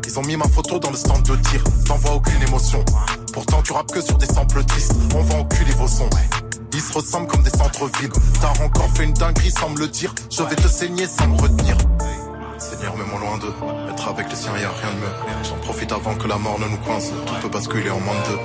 [0.06, 1.64] Ils ont mis ma photo dans le stand de tir.
[1.86, 2.84] T'en vois aucune émotion.
[3.38, 4.96] Pourtant tu rappes que sur des samples tristes.
[5.16, 6.10] On va enculer vos sons.
[6.74, 8.10] Ils se ressemblent comme des centres-villes.
[8.42, 10.12] T'as encore fait une dinguerie sans me le dire.
[10.32, 11.78] Je vais te saigner sans me retenir.
[12.58, 13.54] Seigneur, mets-moi loin d'eux.
[13.92, 15.44] Être avec les siens, y a rien de mieux.
[15.44, 17.12] J'en profite avant que la mort ne nous coince.
[17.28, 18.40] Tout peut basculer en moins de deux.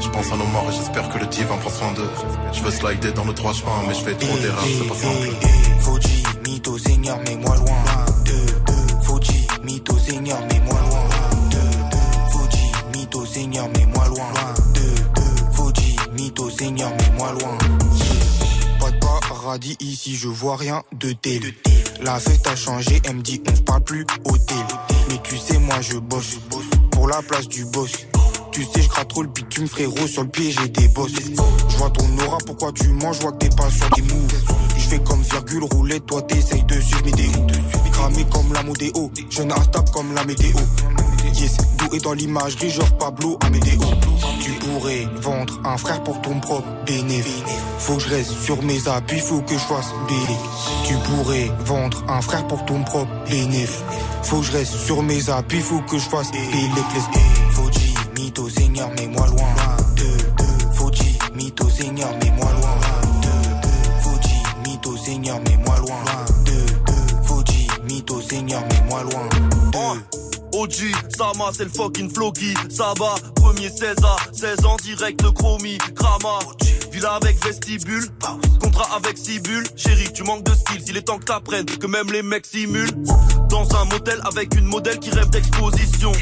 [0.00, 2.10] Je pense à nos morts et j'espère que le divin prend soin d'eux.
[2.54, 5.28] Je veux slider dans le droit chemin, mais je fais trop d'erreurs, c'est pas simple.
[5.80, 7.84] Fuji, mytho, Seigneur, mets-moi loin.
[9.02, 11.04] Fuji, mytho, Seigneur, mets-moi loin.
[12.30, 13.68] Fuji, mytho, Seigneur,
[17.32, 17.58] Loin.
[18.78, 21.40] Pas de paradis ici, je vois rien de tel.
[22.02, 24.56] La fête a changé, elle me dit on parle plus hôtel.
[25.08, 26.36] Mais tu sais, moi je bosse
[26.90, 27.92] pour la place du boss.
[28.52, 30.06] Tu sais, je gratte trop le bitume, frérot.
[30.06, 31.12] Sur le pied, j'ai des bosses.
[31.68, 33.12] Je vois ton aura, pourquoi tu mens?
[33.12, 34.44] Je vois que t'es pas sur des moves.
[34.84, 37.46] Je fais comme virgule, roulette, toi t'essayes de suivre mes démons.
[37.90, 40.54] Cramé comme la modéo, jeune instable comme la météo.
[41.34, 43.80] Yes, doué dans l'imagerie, genre Pablo Amédéo.
[44.42, 47.42] Tu pourrais vendre un frère pour ton propre bénéfice.
[47.78, 50.38] Faut que je reste sur mes appuis, faut que je fasse bélé.
[50.86, 53.82] Tu pourrais vendre un frère pour ton propre bénéfice.
[54.22, 56.68] Faut que je reste sur mes appuis, faut que je fasse bélé.
[57.52, 59.23] Fuji, mytho, Seigneur, mets-moi loin.
[70.70, 76.38] Sama c'est le fucking Floki, Saba, premier 16 à 16 ans direct le chromie, Krama,
[76.90, 78.06] Villa avec vestibule,
[78.62, 82.10] contrat avec Sibule, chérie tu manques de skills, il est temps que t'apprennes que même
[82.10, 82.90] les mecs simulent,
[83.50, 86.12] dans un motel avec une modèle qui rêve d'exposition,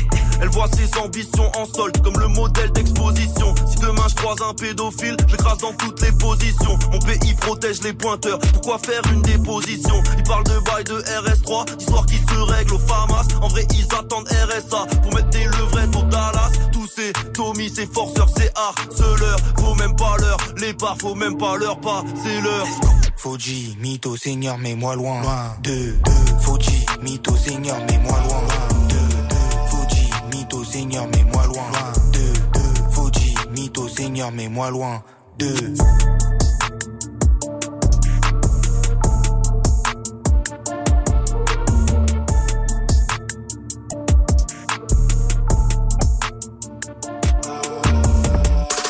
[0.41, 4.55] elle voit ses ambitions en solde comme le modèle d'exposition, si demain je croise un
[4.55, 9.23] pédophile, je grâce dans toutes les positions, mon pays protège les pointeurs, pourquoi faire une
[9.23, 13.67] déposition, il parle de bail de RS3, histoire qui se règle au FAMAS, en vrai
[13.75, 18.51] ils attendent RSA, pour mettre des levrettes au Dallas, tous ces Tommy, ces forceurs, c'est
[18.55, 22.67] harceleurs, faut même pas leur, les bars, faut même pas leur pas, c'est leur.
[23.17, 25.23] Fauji, mytho, seigneur, mets-moi loin.
[25.23, 25.57] loin.
[25.63, 26.41] Deux, deux.
[26.41, 28.82] Fauji, mytho, seigneur, mets-moi loin.
[30.73, 31.70] Seigneur, mets-moi loin.
[32.12, 32.90] Deux, deux.
[32.90, 35.03] Fauji, mytho, seigneur, mets-moi loin.
[35.39, 35.74] Deux.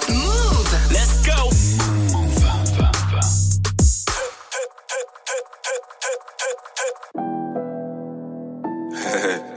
[0.09, 0.76] Move.
[0.92, 1.50] Let's go.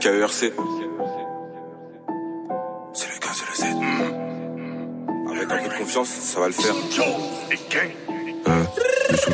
[0.00, 0.85] KERC.
[5.86, 6.74] Confiance, ça va le faire.
[8.48, 8.64] Euh,
[9.10, 9.30] le sous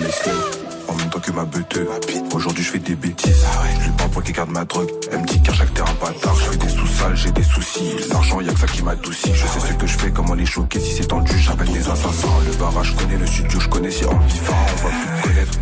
[0.88, 1.88] en même temps que ma beuteuse.
[2.34, 3.44] Aujourd'hui, je fais des bêtises.
[3.80, 4.90] Je lui parle pour qu'il garde ma drogue.
[5.10, 7.96] Elle me dit qu'à chaque terrain bâtard, je fais des sous-sales, j'ai des soucis.
[8.10, 9.32] L'argent, y'a que ça qui m'adoucit.
[9.32, 10.78] Je sais ce que je fais, comment les choquer.
[10.78, 12.28] Si c'est tendu, j'appelle des assassins.
[12.46, 15.22] Le barrage, je connais le studio, je connais si en vivant, on va plus me
[15.22, 15.58] connaître.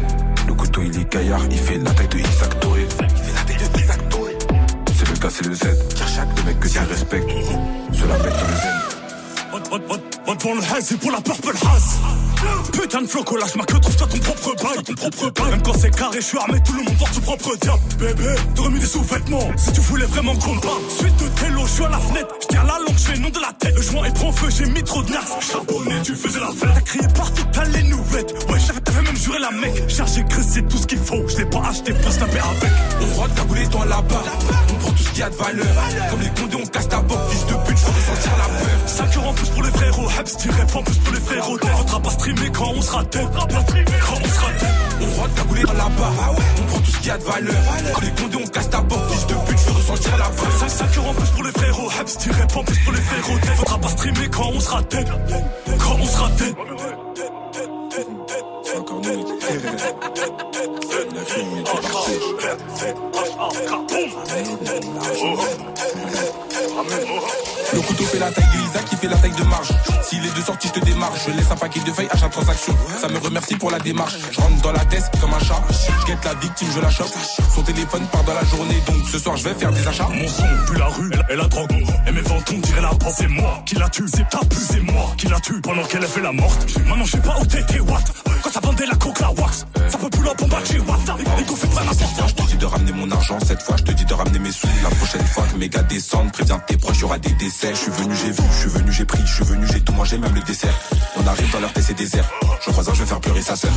[0.48, 2.86] Le couteau, il est gaillard, il fait la taille de Isaac Touré.
[3.00, 4.36] Il fait la taille de Isaac Touré.
[4.98, 5.62] C'est le cas, c'est le Z.
[6.36, 7.30] Le mec que tu respectes,
[7.92, 9.99] cela mec dans le Z.
[10.40, 11.98] Devant le haze et pour la purple haze.
[12.72, 15.50] Putain de floco, lâche ma queue, trouve-toi ton propre bail Ton propre bail.
[15.50, 17.80] Même quand c'est carré, je suis armé, tout le monde porte son propre diable.
[17.98, 21.84] Bébé, t'aurais mis des sous-vêtements Si tu voulais vraiment combat Suite de télo, je suis
[21.84, 23.74] à la fenêtre Je tiens la langue, je fais le nom de la tête.
[23.74, 26.70] Le joint est prend feu, j'ai mis trop de nas Charbonné, tu faisais la fête.
[26.74, 28.26] T'as crié partout, t'as les nouvelles.
[28.48, 29.90] Ouais, t'avais même juré la mec.
[29.90, 31.28] Chargé, gris, c'est tout ce qu'il faut.
[31.28, 32.72] Je l'ai pas acheté pour snapper avec.
[33.02, 34.24] On rentre cagoulé dans la barre.
[34.70, 35.66] On prend tout ce qu'il y a de valeur.
[36.10, 38.49] Comme les condés, on casse ta porte, fils de pute, faut ressentir la peur.
[38.49, 38.49] 5 euros
[39.30, 42.10] en plus pour les frérots Habs direct en plus pour les frérots T'es faudra pas
[42.10, 44.68] streamer quand on sera tête Quand on sera tête
[45.00, 46.34] On rentre cagoulé dans la barre.
[46.58, 47.54] On prend tout ce qu'il y a de valeur.
[47.94, 50.52] Comme les condés, on casse ta porte, fils de pute, faut ressentir la peur.
[50.58, 53.38] 5, 5 euros en plus pour les frérots Habs direct en plus pour les frérots
[53.40, 55.08] T'es faudra pas streamer quand on sera tête
[55.78, 56.56] Quand on sera tête
[67.72, 69.68] Le couteau fait la taille de Isaac, qui fait la taille de marge.
[70.02, 71.20] S'il est de sortie, je te démarche.
[71.26, 72.74] Je laisse un paquet de feuilles à chaque transaction.
[73.00, 74.16] Ça me remercie pour la démarche.
[74.30, 75.62] Je rentre dans la tête comme un chat.
[75.70, 77.12] Je guette la victime, je la chope.
[77.54, 80.08] Son téléphone part dans la journée, donc ce soir je vais faire des achats.
[80.08, 81.84] Mon son pue la rue, elle, elle a drogue.
[82.06, 83.14] Et mes ventes, on dirait la porte.
[83.16, 86.04] C'est moi qui la tue, c'est ta plus, c'est moi qui la tue pendant qu'elle
[86.04, 86.66] a fait la morte.
[86.86, 88.00] Maintenant, je sais pas où t'étais, what?
[88.42, 89.66] Quand ça vendait la coke, la wax.
[89.88, 90.60] Ça peut plus la bombe what?
[91.38, 91.82] Et qu'on fait pas.
[92.26, 94.52] Je te dis de ramener mon argent, cette fois je te dis de ramener mes
[94.52, 94.66] sous.
[94.82, 97.59] La prochaine fois que mes gars descendent, préviens tes proches, y aura des décès.
[97.62, 99.92] Je suis venu, j'ai vu, je suis venu, j'ai pris, je suis venu, j'ai tout
[99.92, 100.72] mangé, même le dessert.
[101.16, 102.24] On arrive dans leur PC désert.
[102.64, 103.70] Je crois que je vais faire pleurer sa sœur.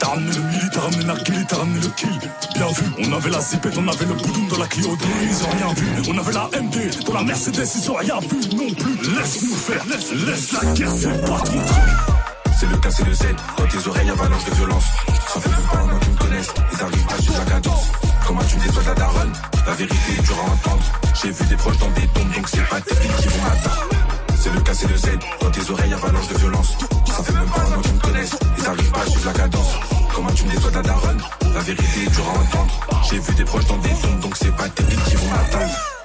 [0.00, 2.18] T'as ramené le mili, t'as ramené la kill, t'as ramené le kill.
[2.54, 5.44] Bien vu, on avait la zipette, on avait le boudoum dans la Clio 2, ils
[5.44, 5.86] ont rien vu.
[6.10, 9.16] On avait la MD, dans la Mercedes, ils ont rien vu non plus.
[9.16, 12.18] Laisse-nous faire, laisse, laisse la guerre, c'est pas ton truc.
[12.58, 13.22] C'est le cas, c'est le Z.
[13.56, 14.84] Dans tes oreilles, avalanche de violence.
[15.32, 16.54] Ça fait pas an qu'ils me connaissent.
[16.72, 18.07] Ils arrivent pas sur la cadence.
[18.28, 19.32] Comment tu me déçois la daronne
[19.66, 20.84] La vérité est dure à entendre.
[21.14, 23.88] J'ai vu des proches dans des tombes, donc c'est pas tes filles qui vont m'atteindre.
[24.36, 25.08] C'est le cas, c'est le Z.
[25.40, 26.76] Dans tes oreilles, avalanche de violence.
[27.06, 28.38] Ça fait même pas un an me connaissent.
[28.58, 29.72] Ils arrivent pas à suivre la cadence.
[30.14, 31.22] Comment tu me déçois la daronne
[31.54, 33.02] La vérité est dure à entendre.
[33.08, 35.97] J'ai vu des proches dans des tombes, donc c'est pas tes filles qui vont m'atteindre.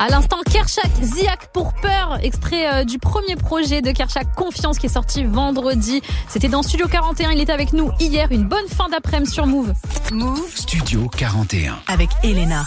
[0.00, 4.86] À l'instant, Kershak, Ziak pour peur, extrait euh, du premier projet de Kershak Confiance qui
[4.86, 6.02] est sorti vendredi.
[6.28, 8.28] C'était dans Studio 41, il était avec nous hier.
[8.30, 9.72] Une bonne fin d'après-midi sur Move.
[10.12, 11.80] Move Studio 41.
[11.88, 12.64] avec Elena.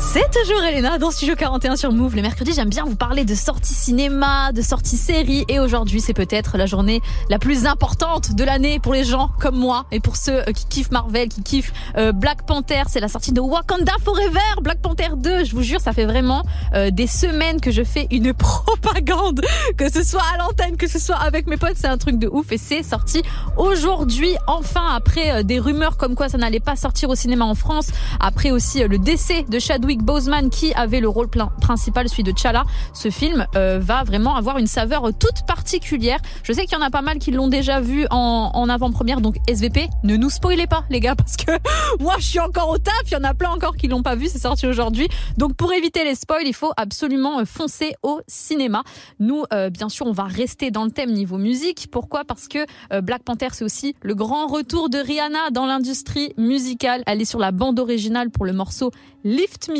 [0.00, 2.16] C'est toujours Elena dans Studio 41 sur Move.
[2.16, 5.44] Le mercredi, j'aime bien vous parler de sorties cinéma, de sorties séries.
[5.48, 9.56] Et aujourd'hui, c'est peut-être la journée la plus importante de l'année pour les gens comme
[9.56, 12.82] moi et pour ceux euh, qui kiffent Marvel, qui kiffent euh, Black Panther.
[12.88, 15.44] C'est la sortie de Wakanda Forever, Black Panther 2.
[15.44, 16.44] Je vous jure, ça fait vraiment
[16.74, 19.42] euh, des semaines que je fais une propagande,
[19.76, 21.76] que ce soit à l'antenne, que ce soit avec mes potes.
[21.76, 23.22] C'est un truc de ouf et c'est sorti
[23.58, 24.34] aujourd'hui.
[24.46, 28.50] Enfin, après des rumeurs comme quoi ça n'allait pas sortir au cinéma en France, après
[28.50, 31.26] aussi le décès de Chadwick Chadwick Boseman qui avait le rôle
[31.60, 32.62] principal, celui de Chala,
[32.92, 36.20] ce film euh, va vraiment avoir une saveur toute particulière.
[36.44, 39.38] Je sais qu'il y en a pas mal qui l'ont déjà vu en, avant-première, donc
[39.48, 41.50] SVP, ne nous spoilez pas les gars, parce que
[41.98, 44.14] moi je suis encore au taf, il y en a plein encore qui l'ont pas
[44.14, 45.08] vu, c'est sorti aujourd'hui.
[45.38, 48.84] Donc pour éviter les spoils, il faut absolument foncer au cinéma.
[49.18, 51.88] Nous, euh, bien sûr, on va rester dans le thème niveau musique.
[51.90, 52.24] Pourquoi?
[52.24, 52.58] Parce que
[52.92, 57.02] euh, Black Panther, c'est aussi le grand retour de Rihanna dans l'industrie musicale.
[57.08, 58.92] Elle est sur la bande originale pour le morceau
[59.24, 59.79] Lift Me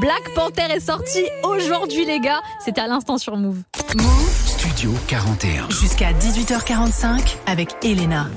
[0.00, 2.40] Black Panther est sorti aujourd'hui les gars.
[2.64, 3.62] C'était à l'instant sur Move.
[4.46, 5.70] Studio 41.
[5.70, 8.28] Jusqu'à 18h45 avec Elena.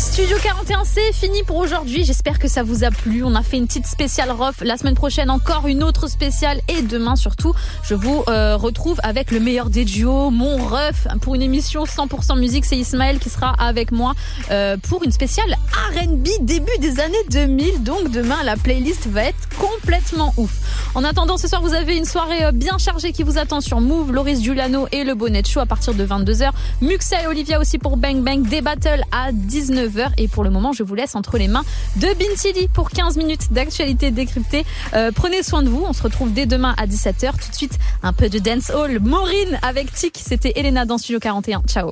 [0.00, 2.04] Studio 41, c'est fini pour aujourd'hui.
[2.04, 3.22] J'espère que ça vous a plu.
[3.22, 4.62] On a fait une petite spéciale ROF.
[4.62, 6.60] La semaine prochaine, encore une autre spéciale.
[6.68, 7.52] Et demain, surtout,
[7.84, 12.38] je vous euh, retrouve avec le meilleur des duos, mon REF, pour une émission 100%
[12.38, 12.64] musique.
[12.64, 14.14] C'est Ismaël qui sera avec moi
[14.50, 15.54] euh, pour une spéciale
[15.94, 17.82] R&B début des années 2000.
[17.82, 20.59] Donc demain, la playlist va être complètement ouf.
[20.94, 23.80] En attendant, ce soir, vous avez une soirée euh, bien chargée qui vous attend sur
[23.80, 24.12] Move.
[24.12, 26.50] Loris Giuliano et le Bonnet Show à partir de 22h.
[26.80, 28.42] Muxa et Olivia aussi pour Bang Bang.
[28.42, 30.10] Des battles à 19h.
[30.18, 31.64] Et pour le moment, je vous laisse entre les mains
[31.96, 34.64] de Bintili pour 15 minutes d'actualité décryptée.
[34.94, 35.84] Euh, prenez soin de vous.
[35.86, 37.30] On se retrouve dès demain à 17h.
[37.32, 38.98] Tout de suite, un peu de dance hall.
[39.00, 40.18] Maureen avec Tic.
[40.20, 41.62] C'était Elena dans Studio 41.
[41.68, 41.88] Ciao.